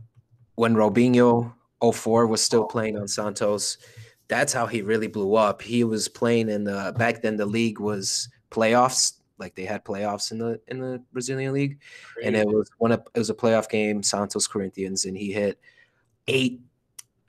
[0.55, 1.53] when Robinho
[1.93, 3.79] 04 was still playing on Santos,
[4.29, 5.61] that's how he really blew up.
[5.63, 10.33] He was playing in the back then the league was playoffs, like they had playoffs
[10.33, 11.79] in the in the Brazilian league,
[12.23, 15.59] and it was one of it was a playoff game, Santos Corinthians, and he hit
[16.27, 16.61] eight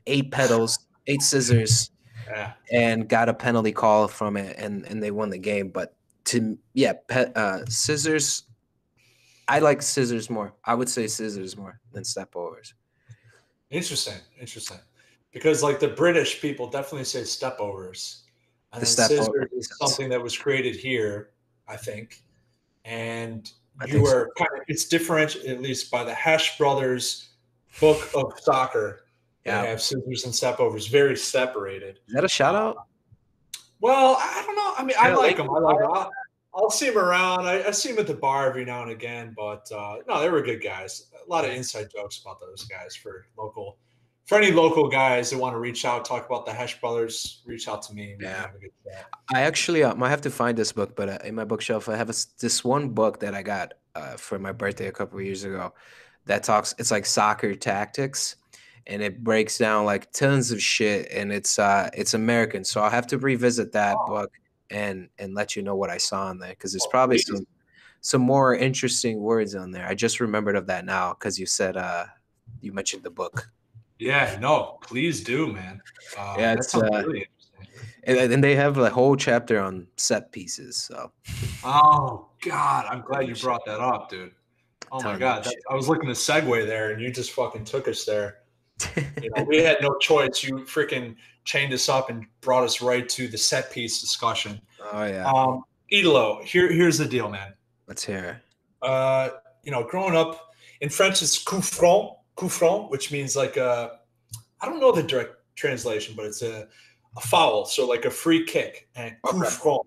[0.07, 1.91] eight pedals, eight scissors
[2.29, 2.53] yeah.
[2.71, 6.57] and got a penalty call from it and and they won the game but to
[6.73, 8.43] yeah pe- uh scissors
[9.47, 12.73] i like scissors more i would say scissors more than step overs
[13.69, 14.79] Interesting, interesting.
[15.31, 18.23] Because like the British people definitely say step overs.
[18.73, 21.31] And The step scissors makes is something that was created here,
[21.67, 22.23] I think.
[22.85, 24.27] And I you think so.
[24.37, 27.29] kind of it's differentiated at least by the Hesh brothers
[27.79, 29.05] book of soccer.
[29.49, 29.61] Yeah.
[29.63, 31.99] They have scissors and stepovers, very separated.
[32.07, 32.77] is that a shout out
[33.81, 34.73] Well, I don't know.
[34.77, 35.49] I mean, I Yeah, like like- them.
[35.49, 35.91] I like them.
[35.93, 36.11] I'll,
[36.53, 37.45] I'll see them around.
[37.47, 39.33] I, I see them at the bar every now and again.
[39.37, 41.07] But uh, no, they were good guys.
[41.25, 43.77] A lot of inside jokes about those guys for local.
[44.25, 47.67] For any local guys that want to reach out, talk about the Hesh brothers, reach
[47.67, 48.15] out to me.
[48.19, 48.41] Yeah.
[48.41, 48.71] have a good
[49.33, 51.95] i actually um, i have to find this book but uh, in my bookshelf i
[51.95, 55.19] have a s this one book that i got uh, for my birthday a couple
[55.19, 55.71] of years ago
[56.25, 58.35] that talks it's like soccer tactics
[58.89, 62.89] and it breaks down like tons of shit and it's uh it's american so i'll
[62.89, 64.07] have to revisit that Oh.
[64.07, 64.31] book
[64.71, 67.45] and and let you know what i saw in there because there's Oh, probably some
[68.01, 71.77] some more interesting words on there i just remembered of that now because you said
[71.77, 72.05] uh
[72.61, 73.49] you mentioned the book
[73.99, 75.81] Yeah, no, please do, man.
[76.17, 77.27] Uh, Yeah, it's, uh, really
[78.05, 80.77] and, and they have a whole chapter on set pieces.
[80.77, 81.11] So,
[81.65, 84.31] oh god, I'm glad you brought that up, dude.
[84.91, 87.89] Oh my god, that, I was looking to segue there, and you just fucking took
[87.89, 88.37] us there.
[89.21, 90.43] you know, we had no choice.
[90.43, 94.61] You freaking chained us up and brought us right to the set piece discussion.
[94.91, 95.29] Oh yeah.
[95.29, 97.53] Um, Idolo, here here's the deal, man.
[97.87, 98.41] Let's hear.
[98.81, 99.29] Uh,
[99.63, 103.99] you know, growing up in French, it's coup franc, coup franc, which means like a,
[104.61, 106.67] I don't know the direct translation, but it's a,
[107.17, 109.81] a foul, so like a free kick, and coup franc.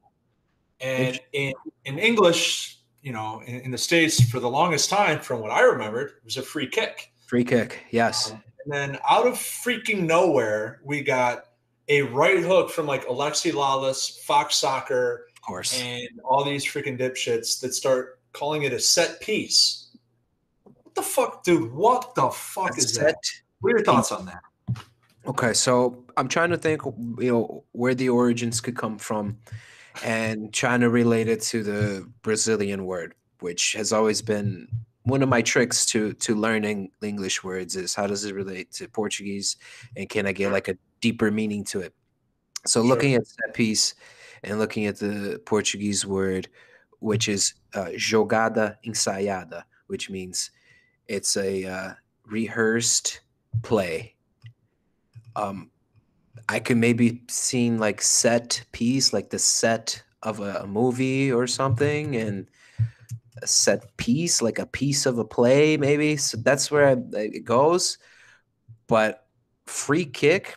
[0.81, 5.41] And in in English, you know, in, in, the states for the longest time, from
[5.41, 7.13] what I remembered, it was a free kick.
[7.27, 8.33] Free kick, yes.
[8.33, 11.47] Um, and then out of freaking nowhere, we got
[11.89, 16.99] a right hook from like Alexi Lalas, Fox Soccer, of course, and all these freaking
[16.99, 19.97] dipshits that start calling it a set piece.
[20.65, 21.73] What the fuck, dude?
[21.73, 23.17] What the fuck is that?
[23.61, 24.43] What are your thoughts on that?
[25.27, 26.83] Okay, so I'm trying to think,
[27.19, 29.39] you know, where the origins could come from,
[30.05, 34.69] and trying to relate it to the Brazilian word, which has always been
[35.05, 38.89] one of my tricks to to learning English words is how does it relate to
[38.89, 39.57] Portuguese,
[39.97, 41.95] and can I get like a deeper meaning to it?
[42.67, 42.89] So sure.
[42.89, 43.95] looking at that piece
[44.45, 46.49] and looking at the Portuguese word,
[47.01, 50.51] which is uh, jogada ensaiada, which means
[51.09, 51.93] it's a uh,
[52.25, 53.21] rehearsed
[53.63, 54.15] play.
[55.35, 55.71] Um,
[56.49, 61.47] I could maybe seen like set piece, like the set of a, a movie or
[61.47, 62.47] something, and
[63.41, 66.17] a set piece, like a piece of a play, maybe.
[66.17, 67.99] So that's where I, it goes.
[68.87, 69.27] But
[69.67, 70.57] free kick,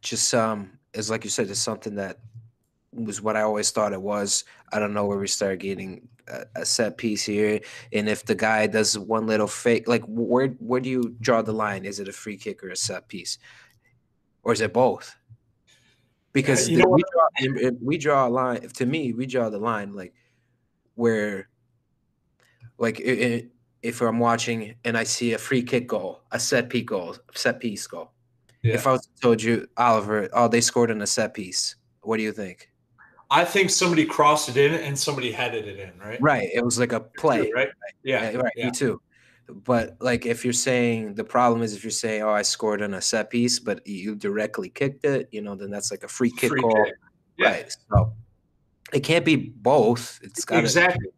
[0.00, 2.18] just um, is like you said, is something that
[2.92, 4.44] was what I always thought it was.
[4.72, 7.60] I don't know where we start getting a, a, set piece here,
[7.92, 11.52] and if the guy does one little fake, like where where do you draw the
[11.52, 11.84] line?
[11.84, 13.38] Is it a free kick or a set piece,
[14.42, 15.14] or is it both?
[16.32, 18.68] Because yeah, the, we, draw, we draw a line.
[18.68, 20.14] To me, we draw the line like
[20.94, 21.48] where
[22.78, 23.50] like it,
[23.82, 27.60] if I'm watching and I see a free kick goal, a set piece goal, set
[27.60, 28.12] piece goal.
[28.62, 28.74] Yeah.
[28.74, 32.22] If I was told you, Oliver, oh, they scored on a set piece, what do
[32.22, 32.70] you think?
[33.30, 36.20] I think somebody crossed it in and somebody headed it in, right?
[36.20, 36.48] Right.
[36.52, 37.68] It was like a play, too, right?
[38.02, 38.32] Yeah.
[38.36, 38.52] Right.
[38.56, 38.66] Yeah.
[38.66, 39.00] Me too.
[39.48, 42.92] But like, if you're saying the problem is if you're saying, "Oh, I scored on
[42.92, 46.30] a set piece," but you directly kicked it, you know, then that's like a free
[46.30, 46.94] kick free goal, kick.
[47.38, 47.50] Yeah.
[47.52, 47.76] right?
[47.90, 48.12] So
[48.92, 50.20] it can't be both.
[50.22, 51.08] It's got exactly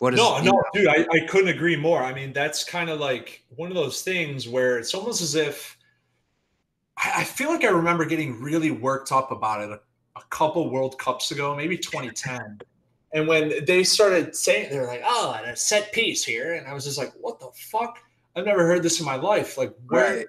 [0.00, 2.02] what is no, no, dude, I, I couldn't agree more.
[2.02, 5.76] I mean, that's kind of like one of those things where it's almost as if
[6.96, 9.80] I, I feel like I remember getting really worked up about it a,
[10.18, 12.60] a couple World Cups ago, maybe 2010.
[13.12, 16.54] and when they started saying, they're like, oh, and a set piece here.
[16.54, 17.98] And I was just like, what the fuck?
[18.34, 19.58] I've never heard this in my life.
[19.58, 20.26] Like, where right.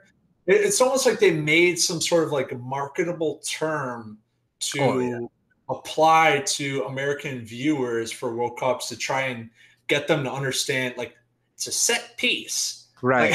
[0.48, 4.18] it's almost like they made some sort of like marketable term
[4.60, 4.82] to.
[4.82, 5.28] Oh, yeah
[5.72, 9.50] apply to American viewers for World Cups to try and
[9.88, 11.16] get them to understand like
[11.56, 12.88] it's a set piece.
[13.02, 13.32] Right.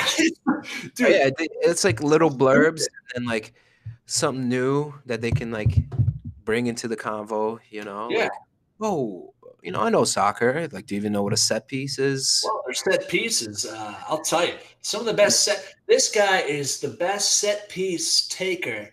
[0.47, 0.65] Like,
[0.95, 2.85] dude, yeah, it's like little blurbs
[3.15, 3.53] and like
[4.07, 5.77] something new that they can like
[6.45, 8.09] bring into the convo, you know?
[8.11, 8.25] Yeah.
[8.25, 8.31] Like,
[8.81, 10.69] oh, you know, I know soccer.
[10.71, 12.43] Like, do you even know what a set piece is?
[12.45, 13.67] Well, there's set pieces.
[13.67, 15.75] Uh, I'll tell you, some of the best set.
[15.89, 18.91] This guy is the best set piece taker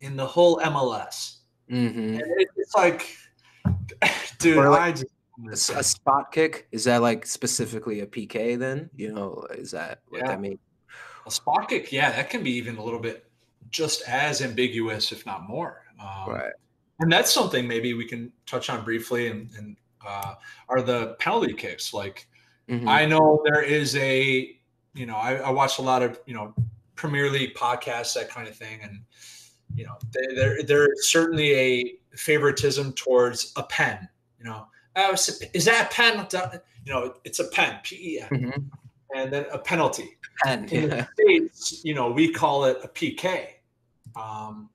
[0.00, 1.33] in the whole MLS.
[1.70, 2.16] Mm-hmm.
[2.16, 3.16] It, it's like,
[4.38, 8.58] dude, like, I just a, a, spot kick is that like specifically a PK?
[8.58, 10.28] Then you know, is that what yeah.
[10.28, 10.58] that means?
[11.26, 13.30] A spot kick, yeah, that can be even a little bit
[13.70, 15.84] just as ambiguous, if not more.
[15.98, 16.52] Um, right.
[17.00, 20.34] And that's something maybe we can touch on briefly, and, and uh,
[20.68, 21.92] are the penalty kicks.
[21.92, 22.28] Like,
[22.68, 22.88] mm-hmm.
[22.88, 24.56] I know there is a,
[24.94, 26.54] you know, I, I watch a lot of you know
[26.94, 29.00] Premier League podcasts, that kind of thing, and
[29.74, 29.98] you know,
[30.34, 34.08] there there's certainly a favoritism towards a pen.
[34.38, 34.66] You know,
[34.96, 36.26] oh, is that a pen?
[36.84, 38.60] You know, it's a pen, P E N, mm-hmm.
[39.16, 40.16] and then a penalty.
[40.42, 40.68] Pen.
[40.68, 43.46] In the states, you know, we call it a PK.
[44.16, 44.68] Um,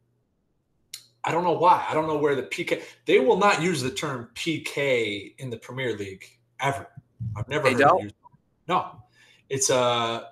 [1.24, 1.86] I don't know why.
[1.90, 2.82] I don't know where the PK.
[3.06, 6.26] They will not use the term PK in the Premier League
[6.60, 6.88] ever.
[7.36, 8.06] I've never they heard don't?
[8.06, 8.16] it
[8.68, 9.04] No,
[9.50, 10.30] it's a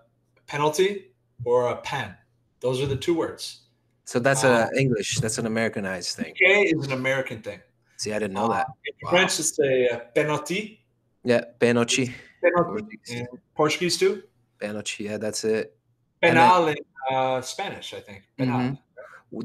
[0.47, 1.11] penalty
[1.43, 2.15] or a pen.
[2.61, 3.61] Those are the two words.
[4.07, 5.19] So that's uh, a English.
[5.19, 6.33] That's an Americanized thing.
[6.33, 7.59] PK is an American thing.
[7.97, 8.67] See, I didn't know that.
[8.85, 9.09] In wow.
[9.09, 10.79] French, it's a uh, penalty.
[11.25, 12.15] Yeah, penalty.
[12.41, 12.99] Penalty.
[13.09, 14.23] In Portuguese too.
[14.61, 15.03] Penalty.
[15.03, 15.75] Yeah, that's it.
[16.23, 18.23] Penal then, in uh, Spanish, I think.
[18.39, 18.75] Mm-hmm.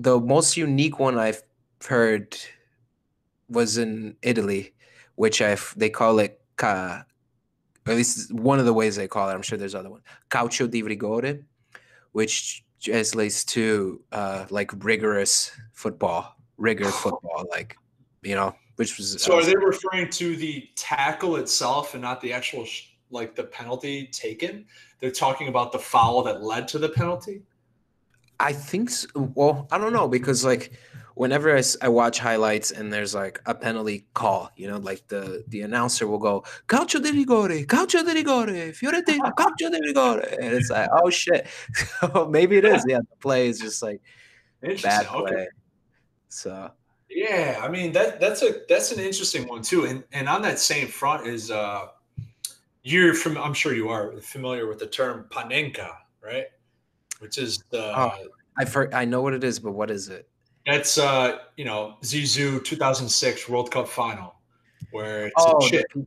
[0.01, 1.43] The most unique one I've
[1.85, 2.39] heard
[3.49, 4.75] was in Italy,
[5.17, 7.05] which I they call it ca,
[7.85, 9.33] or at least one of the ways they call it.
[9.33, 10.03] I'm sure there's other one.
[10.31, 11.43] Calcio di rigore,
[12.13, 17.77] which translates to uh, like rigorous football, rigor football, like
[18.23, 19.23] you know, which was.
[19.23, 23.45] So are they referring to the tackle itself and not the actual sh- like the
[23.45, 24.67] penalty taken?
[25.01, 27.43] They're talking about the foul that led to the penalty.
[28.41, 29.09] I think so.
[29.35, 30.73] Well, I don't know because like
[31.23, 35.45] whenever I, I, watch highlights and there's like a penalty call, you know, like the
[35.47, 40.53] the announcer will go calcio di rigore, calcio di rigore, Fiorentina, calcio di rigore, and
[40.53, 41.47] it's like oh shit,
[42.29, 42.85] maybe it is.
[42.89, 44.01] Yeah, the play is just like
[44.83, 45.23] bad play.
[45.23, 45.47] Okay.
[46.29, 46.73] So
[47.09, 50.59] yeah, I mean that that's a that's an interesting one too, and and on that
[50.59, 51.87] same front is uh
[52.83, 56.47] you're from I'm sure you are familiar with the term panenka, right?
[57.21, 58.13] Which is the oh,
[58.59, 60.29] I've heard I know what it is, but what is it?
[60.67, 64.37] That's uh, you know, Zizou 2006 World Cup final
[64.93, 65.87] where it's oh, a chip.
[65.95, 66.07] The,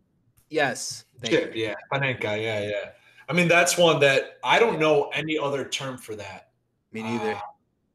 [0.50, 1.06] yes.
[1.24, 1.66] Chip, you.
[1.66, 1.74] yeah.
[1.92, 2.90] Panenka, yeah, yeah.
[3.28, 6.50] I mean, that's one that I don't know any other term for that.
[6.92, 7.34] Me neither.
[7.34, 7.40] Uh,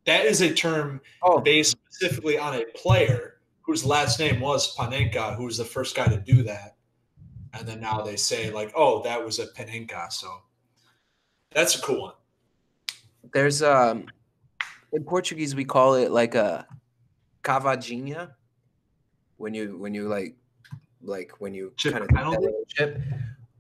[0.07, 1.41] that is a term oh.
[1.41, 6.07] based specifically on a player whose last name was Panenka, who was the first guy
[6.07, 6.77] to do that.
[7.55, 10.13] And then now they say, like, oh, that was a Panenka.
[10.13, 10.29] So
[11.53, 12.15] that's a cool one.
[13.33, 14.07] There's um
[14.93, 16.66] in Portuguese we call it like a
[17.43, 18.32] cavadinha.
[19.36, 20.36] When you when you like
[21.03, 23.01] like when you chip kind of chip.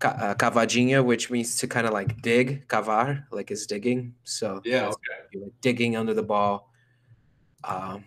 [0.02, 4.14] Uh, cavadinha which means to kind of like dig cavar like is digging.
[4.24, 5.28] So yeah okay.
[5.32, 6.70] you're like digging under the ball.
[7.64, 8.04] Um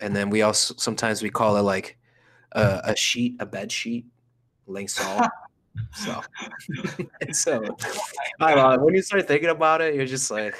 [0.00, 1.98] and then we also sometimes we call it like
[2.52, 4.06] a, a sheet a bed sheet
[4.68, 5.28] lençol
[5.92, 6.20] so
[7.32, 7.76] so
[8.40, 10.56] I don't know when you start thinking about it you're just like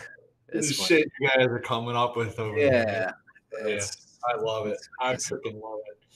[0.49, 3.13] it's the shit you guys are coming up with over yeah,
[3.67, 3.81] yeah.
[4.29, 4.79] I love it.
[5.01, 6.07] I freaking love it.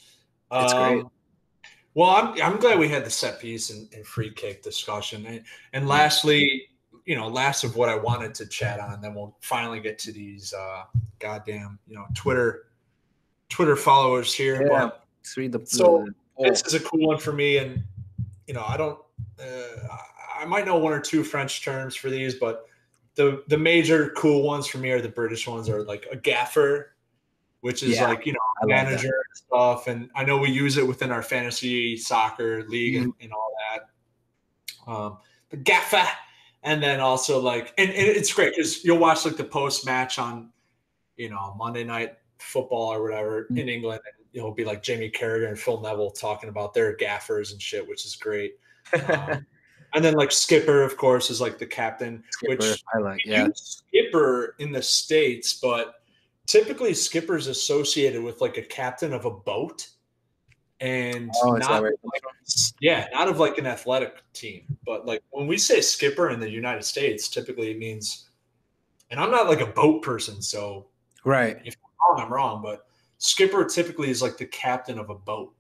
[0.53, 1.07] It's um, great.
[1.95, 5.27] Well, I'm I'm glad we had the set piece and, and free kick discussion.
[5.27, 5.91] And, and mm-hmm.
[5.91, 6.69] lastly,
[7.05, 10.13] you know, last of what I wanted to chat on, then we'll finally get to
[10.13, 10.85] these uh
[11.19, 12.67] goddamn, you know, Twitter
[13.49, 14.63] Twitter followers here.
[14.63, 14.87] Yeah.
[14.87, 15.05] But,
[15.37, 16.07] read the, so
[16.39, 17.83] the this is a cool one for me, and
[18.47, 18.99] you know, I don't
[19.41, 19.97] uh,
[20.39, 22.68] I might know one or two French terms for these, but
[23.19, 26.95] the the major cool ones for me are the British ones are like a gaffer,
[27.63, 29.89] which is yeah, like you know manager and stuff.
[29.89, 33.03] And I know we use it within our fantasy soccer league mm-hmm.
[33.03, 33.53] and, and, all
[34.87, 34.93] that.
[34.93, 35.19] Um,
[35.51, 36.07] the gaffer,
[36.63, 40.21] and then also like and, and it's great because you'll watch like the post match
[40.21, 40.51] on
[41.17, 43.59] you know Monday night football or whatever mm-hmm.
[43.59, 47.51] in England, and it'll be like Jamie Carragher and Phil Neville talking about their gaffers
[47.51, 48.61] and shit, which is great.
[49.09, 49.45] Um,
[49.95, 53.25] and then like Skipper, of course, is like the captain, Skipper, which I like.
[53.25, 55.95] Yeah, Skipper in the states, but
[56.47, 59.89] typically Skipper's associated with like a captain of a boat,
[60.81, 61.93] and oh, not right?
[62.03, 62.23] like,
[62.81, 66.51] yeah, not of like an athletic team, but like when we say Skipper in the
[66.51, 68.31] United States, typically it means,
[69.11, 70.87] and I'm not like a boat person, so
[71.25, 71.59] right.
[71.65, 72.87] If I'm wrong, I'm wrong, but
[73.19, 75.55] Skipper typically is like the captain of a boat.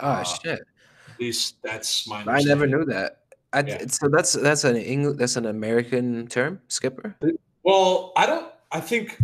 [0.00, 0.60] Oh uh, shit!
[1.08, 2.24] At least that's my.
[2.26, 3.23] I never knew that.
[3.54, 3.86] I, yeah.
[3.88, 7.16] So that's that's an English that's an American term, skipper.
[7.62, 8.52] Well, I don't.
[8.72, 9.18] I think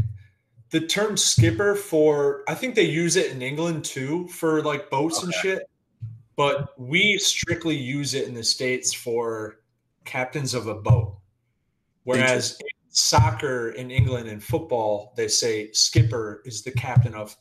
[0.71, 5.19] the term skipper for I think they use it in England too for like boats
[5.19, 5.25] okay.
[5.25, 5.71] and shit.
[6.37, 9.61] But we strictly use it in the states for
[10.05, 11.19] captains of a boat.
[12.05, 17.37] Whereas in soccer in England and football, they say skipper is the captain of.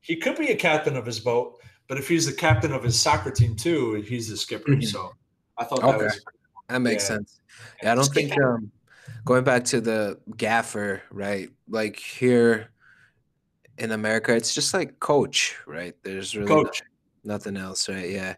[0.00, 2.98] He could be a captain of his boat, but if he's the captain of his
[2.98, 4.70] soccer team too, he's the skipper.
[4.70, 4.82] Mm-hmm.
[4.82, 5.12] So
[5.58, 5.90] I thought okay.
[5.90, 6.24] that was
[6.68, 7.16] that makes yeah.
[7.16, 7.40] sense.
[7.82, 8.70] Yeah, I don't think um
[9.24, 11.50] going back to the gaffer, right?
[11.68, 12.70] Like here
[13.76, 15.94] in America, it's just like coach, right?
[16.02, 16.82] There's really coach.
[17.24, 18.08] Nothing, nothing else, right?
[18.10, 18.34] Yeah.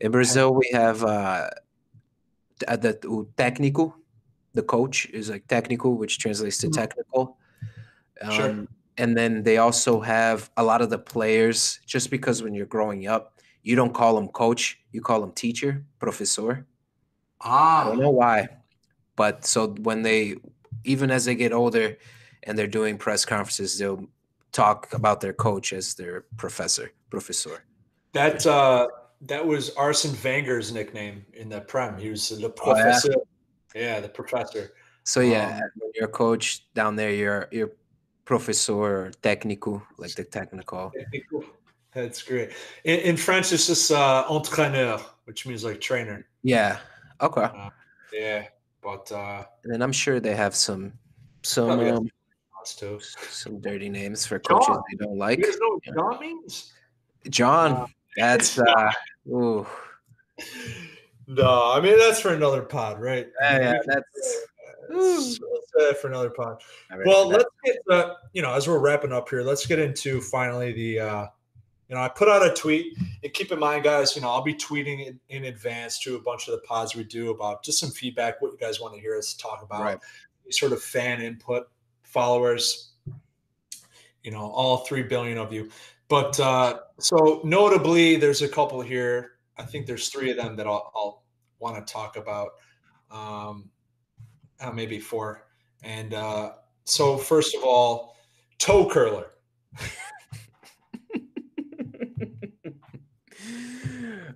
[0.00, 1.48] In Brazil, we have uh
[2.58, 3.96] the technical.
[4.52, 6.80] The coach is like technical, which translates to mm-hmm.
[6.80, 7.38] technical.
[8.20, 8.66] Um, sure.
[8.98, 13.06] And then they also have a lot of the players, just because when you're growing
[13.06, 16.66] up, you don't call them coach, you call them teacher, professor.
[17.40, 17.82] Ah.
[17.82, 18.48] I don't know why.
[19.16, 20.36] But so when they,
[20.84, 21.96] even as they get older
[22.42, 24.06] and they're doing press conferences, they'll
[24.52, 27.64] talk about their coach as their professor, professor.
[28.12, 28.88] That, uh,
[29.22, 31.98] that was Arsene Wenger's nickname in the Prem.
[31.98, 33.12] He was the professor.
[33.16, 33.24] Oh,
[33.74, 33.94] yeah?
[33.94, 34.00] yeah?
[34.00, 34.72] the professor.
[35.04, 37.72] So yeah, um, when you're a coach down there, you're you're
[38.24, 40.92] professor technical, like the technical.
[40.96, 41.44] Technical.
[41.92, 42.50] That's great.
[42.84, 46.26] In, in French, it's just uh, entraîneur, which means like trainer.
[46.42, 46.78] Yeah.
[47.20, 47.42] Okay.
[47.42, 47.70] Uh,
[48.12, 48.46] yeah,
[48.82, 50.92] but uh, and then I'm sure they have some
[51.42, 52.10] some um,
[52.64, 54.82] some dirty names for coaches John.
[54.90, 55.40] they don't like.
[55.40, 56.72] You know what John means?
[57.28, 57.72] John.
[57.72, 57.86] Uh,
[58.16, 58.92] that's uh.
[59.28, 59.66] ooh.
[61.26, 63.28] No, I mean that's for another pod, right?
[63.40, 64.46] Yeah, yeah that's.
[64.88, 65.38] Let's,
[66.00, 66.60] for another pod.
[67.06, 69.42] Well, let's get uh, you know as we're wrapping up here.
[69.42, 71.00] Let's get into finally the.
[71.00, 71.26] uh
[71.90, 74.44] you know, I put out a tweet, and keep in mind, guys, you know, I'll
[74.44, 77.80] be tweeting in, in advance to a bunch of the pods we do about just
[77.80, 79.98] some feedback, what you guys want to hear us talk about, right.
[80.50, 81.68] sort of fan input,
[82.04, 82.92] followers,
[84.22, 85.68] you know, all three billion of you.
[86.06, 89.32] But uh, so notably, there's a couple here.
[89.58, 91.24] I think there's three of them that I'll, I'll
[91.58, 92.50] want to talk about.
[93.10, 93.68] Um,
[94.60, 95.48] uh, maybe four.
[95.82, 96.52] And uh,
[96.84, 98.16] so, first of all,
[98.58, 99.32] toe curler.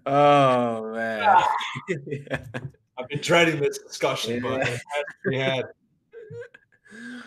[0.07, 1.43] oh man,
[2.99, 4.59] I've been dreading this discussion, yeah.
[4.59, 4.81] but
[5.27, 5.67] we had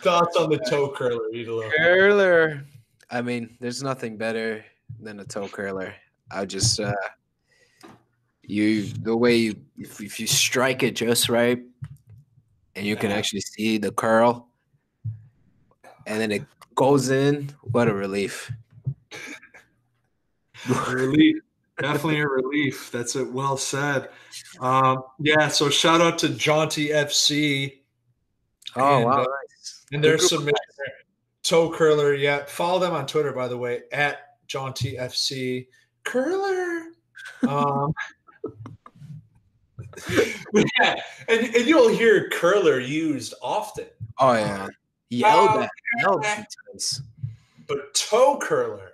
[0.02, 1.72] thoughts on the toe curler, Idolo.
[1.76, 2.64] Curler.
[3.10, 4.64] I mean, there's nothing better
[5.00, 5.94] than a toe curler.
[6.32, 6.94] I just uh
[8.48, 11.62] you the way you if, if you strike it just right
[12.76, 14.48] and you can actually see the curl
[16.06, 16.44] and then it
[16.76, 18.52] goes in what a relief
[20.90, 21.36] relief
[21.80, 22.92] definitely a relief.
[22.92, 23.32] That's it.
[23.32, 24.10] Well said.
[24.60, 27.74] Um, yeah so shout out to jaunty fc
[28.76, 29.86] oh and, wow uh, nice.
[29.92, 30.54] and their submission
[31.44, 32.46] toe curler yeah.
[32.46, 35.68] Follow them on twitter by the way at jaunty fc
[36.04, 36.84] curler?
[37.48, 37.94] Um,
[40.80, 43.86] yeah, and, and you'll hear curler used often.
[44.20, 44.68] Oh yeah,
[45.10, 45.70] yelled at,
[46.00, 46.26] yelled
[47.68, 48.94] But toe curler,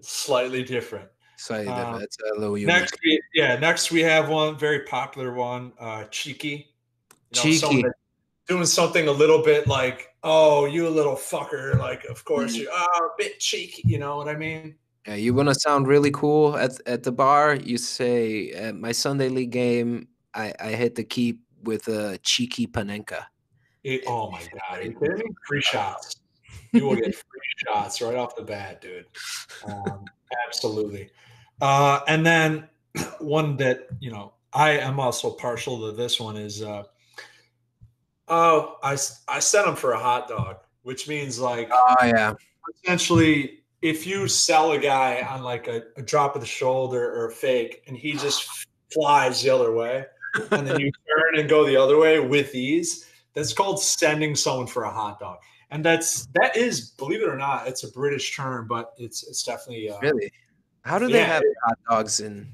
[0.00, 1.08] slightly different.
[1.50, 2.74] Um, it's a little unique.
[2.74, 6.74] Next, we, yeah, next we have one very popular one, uh, cheeky.
[7.30, 7.84] You know, cheeky.
[8.48, 11.78] Doing something a little bit like, oh, you little fucker.
[11.78, 12.62] Like, of course, mm.
[12.62, 13.82] you're oh, a bit cheeky.
[13.84, 14.74] You know what I mean?
[15.06, 17.54] Yeah, you want to sound really cool at at the bar.
[17.54, 22.66] You say, "At my Sunday league game, I I hit the keep with a cheeky
[22.66, 23.24] panenka."
[23.84, 24.78] It, oh my god!
[24.78, 25.24] Are you kidding me?
[25.46, 26.16] Free shots.
[26.72, 29.06] You will get free shots right off the bat, dude.
[29.66, 30.04] Um,
[30.46, 31.08] absolutely.
[31.60, 32.68] Uh, and then
[33.18, 36.84] one that you know I am also partial to this one is uh,
[38.28, 38.96] oh I
[39.28, 42.34] I sent him for a hot dog, which means like oh yeah,
[42.82, 47.28] essentially if you sell a guy on like a, a, drop of the shoulder or
[47.28, 50.04] a fake and he just flies the other way
[50.50, 54.66] and then you turn and go the other way with ease that's called sending someone
[54.66, 55.38] for a hot dog.
[55.70, 59.42] And that's that is believe it or not it's a british term but it's it's
[59.42, 60.32] definitely uh, really
[60.88, 62.48] how do they yeah, have hot dogs in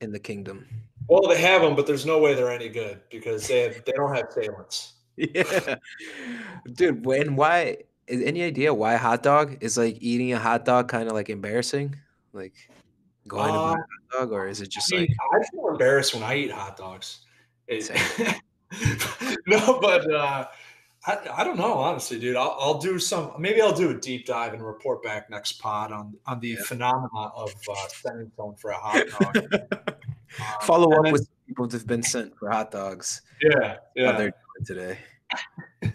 [0.00, 0.66] in the kingdom?
[1.08, 3.92] Well they have them but there's no way they're any good because they have, they
[3.92, 5.76] don't have Sahlen's yeah.
[6.72, 10.88] Dude when why Is any idea why hot dog is like eating a hot dog
[10.88, 11.96] kind of like embarrassing?
[12.32, 12.54] Like
[13.26, 15.46] going uh, to buy a hot dog, or is it just I mean, like I
[15.50, 17.20] feel embarrassed when I eat hot dogs.
[19.46, 20.46] no, but uh,
[21.06, 22.36] I, I don't know honestly, dude.
[22.36, 23.32] I'll, I'll do some.
[23.38, 26.62] Maybe I'll do a deep dive and report back next pod on on the yeah.
[26.64, 29.36] phenomena of uh, sending someone for a hot dog.
[29.72, 33.22] um, Follow up then, with people that have been sent for hot dogs.
[33.40, 34.12] Yeah, yeah.
[34.12, 34.34] they're
[34.66, 34.98] doing today.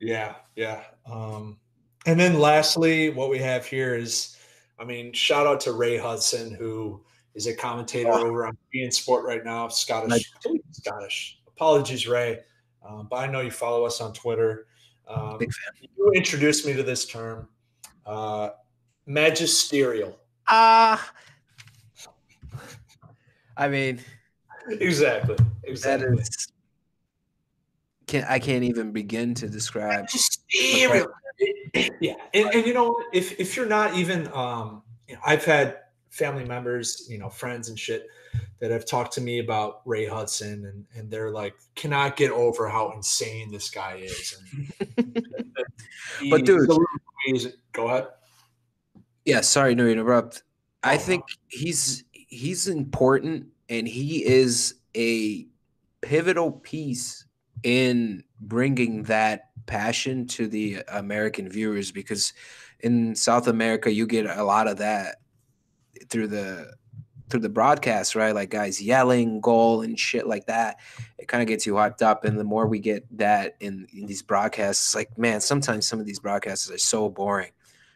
[0.00, 0.82] Yeah, yeah.
[1.10, 1.58] Um,
[2.06, 4.36] and then lastly, what we have here is,
[4.78, 7.02] I mean, shout out to Ray Hudson, who
[7.34, 8.26] is a commentator oh.
[8.26, 10.32] over on beIN Sport right now, Scottish.
[10.72, 11.40] Scottish.
[11.48, 12.40] Apologies, Ray,
[12.86, 14.66] um, but I know you follow us on Twitter.
[15.08, 15.88] Um, Big fan.
[15.96, 17.48] You introduced me to this term,
[18.04, 18.50] uh,
[19.06, 20.18] magisterial.
[20.48, 21.12] Ah.
[22.52, 22.58] Uh,
[23.56, 24.00] I mean,
[24.68, 25.36] exactly.
[25.64, 26.10] Exactly.
[26.10, 26.52] That is
[28.06, 30.02] can I can't even begin to describe.
[30.02, 31.08] Magisterial.
[32.00, 35.78] yeah, and, and you know if if you're not even, um, you know, I've had
[36.10, 38.06] family members, you know, friends and shit
[38.60, 42.68] that have talked to me about Ray Hudson, and and they're like, cannot get over
[42.68, 44.36] how insane this guy is.
[44.98, 45.24] And,
[46.30, 46.68] but dude,
[47.72, 48.08] go ahead.
[49.24, 50.42] Yeah, sorry to interrupt.
[50.82, 55.46] I oh, think he's he's important, and he is a
[56.00, 57.24] pivotal piece
[57.62, 62.32] in bringing that passion to the American viewers because
[62.80, 65.16] in South America you get a lot of that
[66.08, 66.72] through the
[67.28, 68.34] through the broadcast, right?
[68.34, 70.78] Like guys yelling goal and shit like that.
[71.18, 72.24] It kind of gets you hyped up.
[72.24, 76.06] And the more we get that in, in these broadcasts, like man, sometimes some of
[76.06, 77.52] these broadcasts are so boring.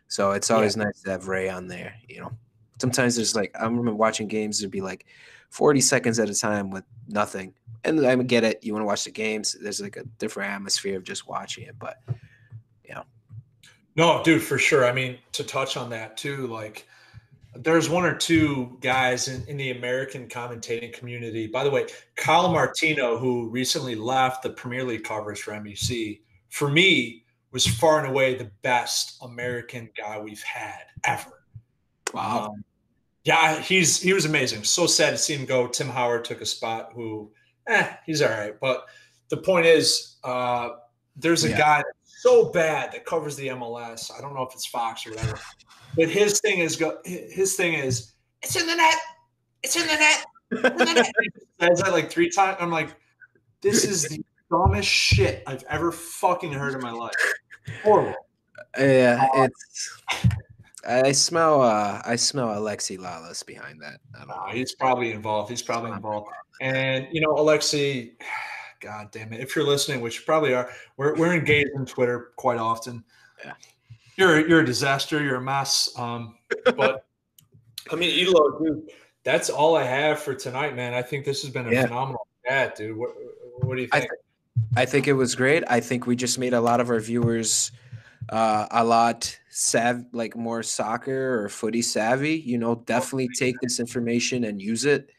[0.09, 0.85] So it's always yeah.
[0.85, 2.33] nice to have Ray on there, you know.
[2.81, 5.07] Sometimes there's like I remember watching games, there'd be like
[5.51, 7.55] 40 seconds at a time with nothing
[7.85, 8.63] and I get it.
[8.63, 9.57] You want to watch the games.
[9.61, 11.99] There's like a different atmosphere of just watching it, but
[12.85, 13.05] you know.
[13.97, 14.87] No, dude, for sure.
[14.87, 16.87] I mean, to touch on that too, like
[17.55, 21.47] there's one or two guys in, in the American commentating community.
[21.47, 21.87] By the way,
[22.17, 26.21] Kyle Martino, who recently left the Premier League coverage for NBC,
[26.51, 31.43] for me was far and away the best American guy we've had ever.
[32.15, 32.51] Wow.
[32.51, 32.65] Um,
[33.25, 34.65] yeah, he's he was amazing.
[34.65, 35.67] So sad to see him go.
[35.67, 37.31] Tim Howard took a spot who,
[37.67, 38.59] eh, he's all right.
[38.61, 38.87] But
[39.29, 40.71] the point is, uh,
[41.17, 41.59] there's a Yeah.
[41.59, 44.11] guy so bad that covers the MLS.
[44.17, 45.39] I don't know if it's Fox or whatever.
[45.97, 46.99] But his thing is go.
[47.05, 48.13] His thing is
[48.43, 48.95] it's in the net.
[49.63, 50.25] It's in the net.
[50.53, 51.13] It's in the net.
[51.61, 52.57] Says that like three times.
[52.61, 52.95] I'm like,
[53.61, 57.13] this is the dumbest shit I've ever fucking heard in my life.
[57.83, 58.15] Horrible.
[58.79, 60.03] Yeah, it's.
[60.87, 61.61] I smell.
[61.61, 64.01] Uh, I smell Alexi Lalas behind that.
[64.15, 64.53] I don't Nah, know.
[64.53, 65.51] he's probably involved.
[65.51, 66.29] He's probably involved.
[66.63, 68.13] And you know, Alexi,
[68.81, 69.41] God damn it!
[69.41, 73.05] If you're listening, which you probably are, we're we're engaged on Twitter quite often.
[73.45, 73.53] Yeah.
[74.17, 75.23] You're you're a disaster.
[75.23, 75.91] You're a mess.
[75.97, 76.37] Um,
[76.77, 77.07] but
[77.93, 78.91] I mean, Elo, dude,
[79.25, 80.95] that's all I have for tonight, man.
[80.95, 81.87] I think this has been a Yeah.
[81.87, 82.97] phenomenal chat, dude.
[82.97, 83.11] What
[83.63, 84.13] what do you I think?
[84.77, 85.65] I think it was great.
[85.69, 87.73] I think we just made a lot of our viewers
[88.29, 92.35] uh, a lot sav like more soccer or footy savvy.
[92.35, 95.11] You know, definitely take this information and use it.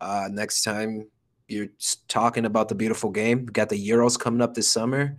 [0.00, 1.06] Uh, next time
[1.48, 1.68] you're
[2.08, 5.16] talking about the beautiful game, we got the Euros coming up this summer,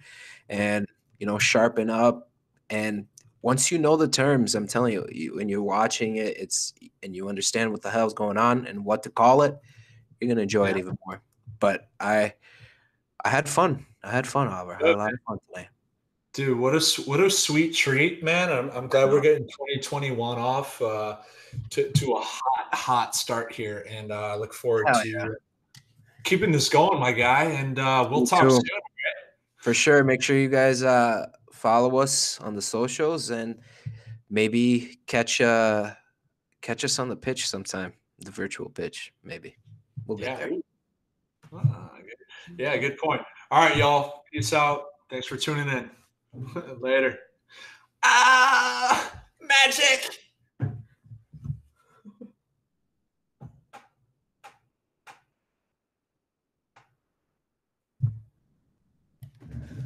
[0.50, 0.88] and
[1.20, 2.30] you know, sharpen up.
[2.70, 3.08] And
[3.48, 7.16] once you know the terms, I'm telling you, you when you're watching it, it's and
[7.16, 9.58] you understand what the hell's going on and what to call it,
[10.20, 11.22] you're gonna enjoy it even more.
[11.62, 12.34] But I
[13.24, 13.86] I had fun.
[14.04, 14.74] I had fun, Oliver.
[14.74, 15.70] I had a lot of fun today.
[16.34, 18.52] Dude, what a what a sweet treat, man!
[18.52, 21.16] I'm, I'm glad we're getting 2021 off uh,
[21.70, 25.36] to to a hot hot start here, and uh, I look forward Hell to
[26.26, 27.46] keeping this going, my guy.
[27.46, 28.50] And uh, we'll Me talk too.
[28.50, 28.62] soon.
[29.60, 30.04] For sure.
[30.04, 31.28] Make sure you guys uh
[31.58, 33.60] follow us on the socials and
[34.30, 35.92] maybe catch uh
[36.62, 37.94] catch us on the pitch sometime.
[38.20, 39.56] The virtual pitch, maybe.
[40.06, 40.52] We'll get Yeah, there.
[41.54, 42.60] Ah, good.
[42.60, 43.22] yeah, good point.
[43.52, 44.24] All right, y'all.
[44.32, 44.86] Peace out.
[45.10, 45.90] Thanks for tuning in.
[46.82, 47.18] Later.
[48.04, 50.20] Ah, magic.